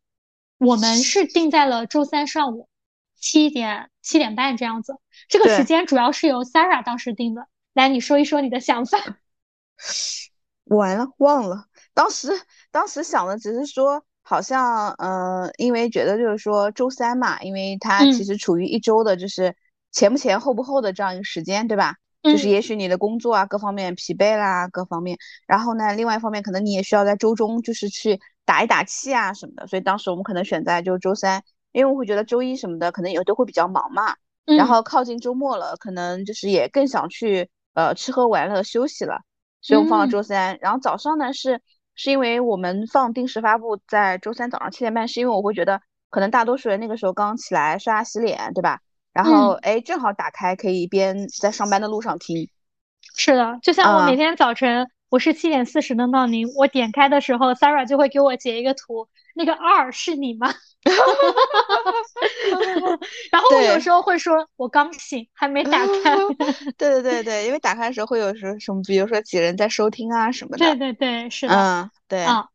[0.56, 2.70] 我们是定在了周三上午
[3.16, 4.94] 七点七点半这样子。
[5.28, 7.46] 这个时间主要是由 Sarah 当时定的。
[7.74, 8.98] 来，你说一说你的想法。
[10.64, 11.66] 完了，忘了。
[11.92, 12.30] 当时
[12.70, 19.54] 当时想的只是说，好像嗯，因为觉得就是说周三嘛，因为它其实处于一周的，就是。
[19.92, 21.96] 前不前后不后的这样一个时间，对吧？
[22.22, 25.16] 就是也许你的工作啊各方面疲惫啦，各方面，
[25.46, 34.14] 然后呢，另外一方面可能你也需要在周中就是去打一打气啊什么的，所以当时我们可能选在就周三，因为我会觉得周一什么的可能也都会比较忙嘛，
[34.44, 39.22] 然后靠近周末了，可能就是也更想去呃吃喝玩乐休息了，
[39.62, 40.58] 所以我们放到周三。
[40.60, 41.62] 然后早上呢是
[41.94, 45.80] 是因为我们放定时发布在周三早上七点半，是因为我会觉得
[46.10, 48.80] 可能大多数人那个时候刚起来刷牙洗脸，对吧？
[49.12, 52.48] 然后哎，正好打开可以一边在上班的路上听。
[53.16, 54.90] 是的，就像我每天早晨。
[55.10, 60.54] 我是七点四十的闹铃，我点开的时候，Sarah 就会给我截一个图，那个二是你吗？
[63.32, 66.16] 然后我有时候会说，我刚醒，还没打开。
[66.78, 70.64] 对对对对，因为打开的时候会有时什么，比如说几人在收听啊什么的。
[70.64, 71.56] 对对对，是的。
[71.56, 72.24] 嗯，对。
[72.26, 72.46] 嗯。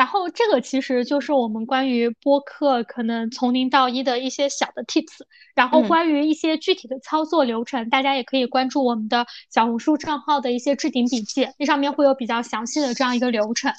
[0.00, 5.18] 然后这个其实就是我们关于播客可能从零到一的一些小的 tips，
[5.54, 13.70] 然后关于一些具体的操作流程，大家也可以关注我们的小红书账号的一些置顶笔记，那上面会有比较详细的这样一个流程。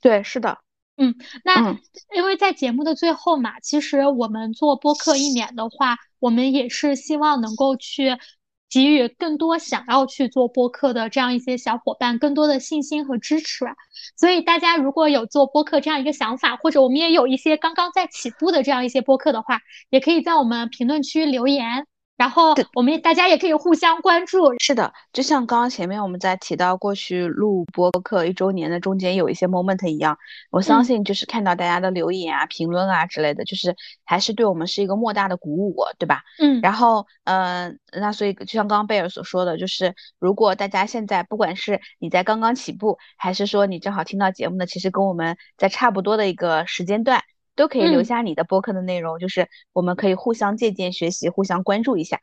[0.00, 0.58] 对，是的，
[0.96, 1.14] 嗯，
[1.44, 1.78] 那
[2.16, 8.18] 因为在节目的最后嘛，其实我们做播客一年的话，我们也是希望能够去。
[8.70, 13.64] 给予更多想要去做播客的这样一些小伙伴更多的信心和支持，
[14.16, 19.60] 所以大家如果有做播客这样一个想法，或者我们也有一些刚刚在起步的这样一些播客的话，
[19.90, 21.86] 也可以在我们评论区留言。
[22.20, 24.52] 然后我们大家也可以互相关注。
[24.58, 30.18] 是的，就像刚刚前面我们在提到过去录播客一周年的中间有一些 moment 一样，
[30.50, 36.20] 我相信就是看到大家的留言啊、评论啊之类的，就是还是对我们是一个莫大的鼓舞，对吧？
[36.38, 36.60] 嗯。
[36.60, 47.22] 然后，嗯，那所以就像刚刚贝尔所说的，就是如果大家现在不管是你在刚刚起步，还是说你正好听到节目的，其实跟我们在差不多的一个时间段。
[47.60, 52.22] 都可以留下你的播客的内容，就是我们可以互相借鉴学习，互相关注一下。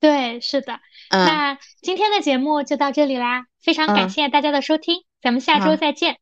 [0.00, 0.80] 对，是的。
[1.10, 6.16] 那今天的节目就到这里啦，非常感谢大家的收听，咱们下周再见，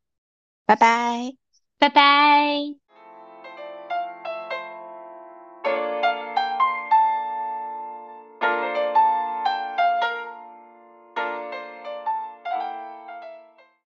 [0.66, 1.34] 拜拜，
[1.78, 2.88] 拜拜。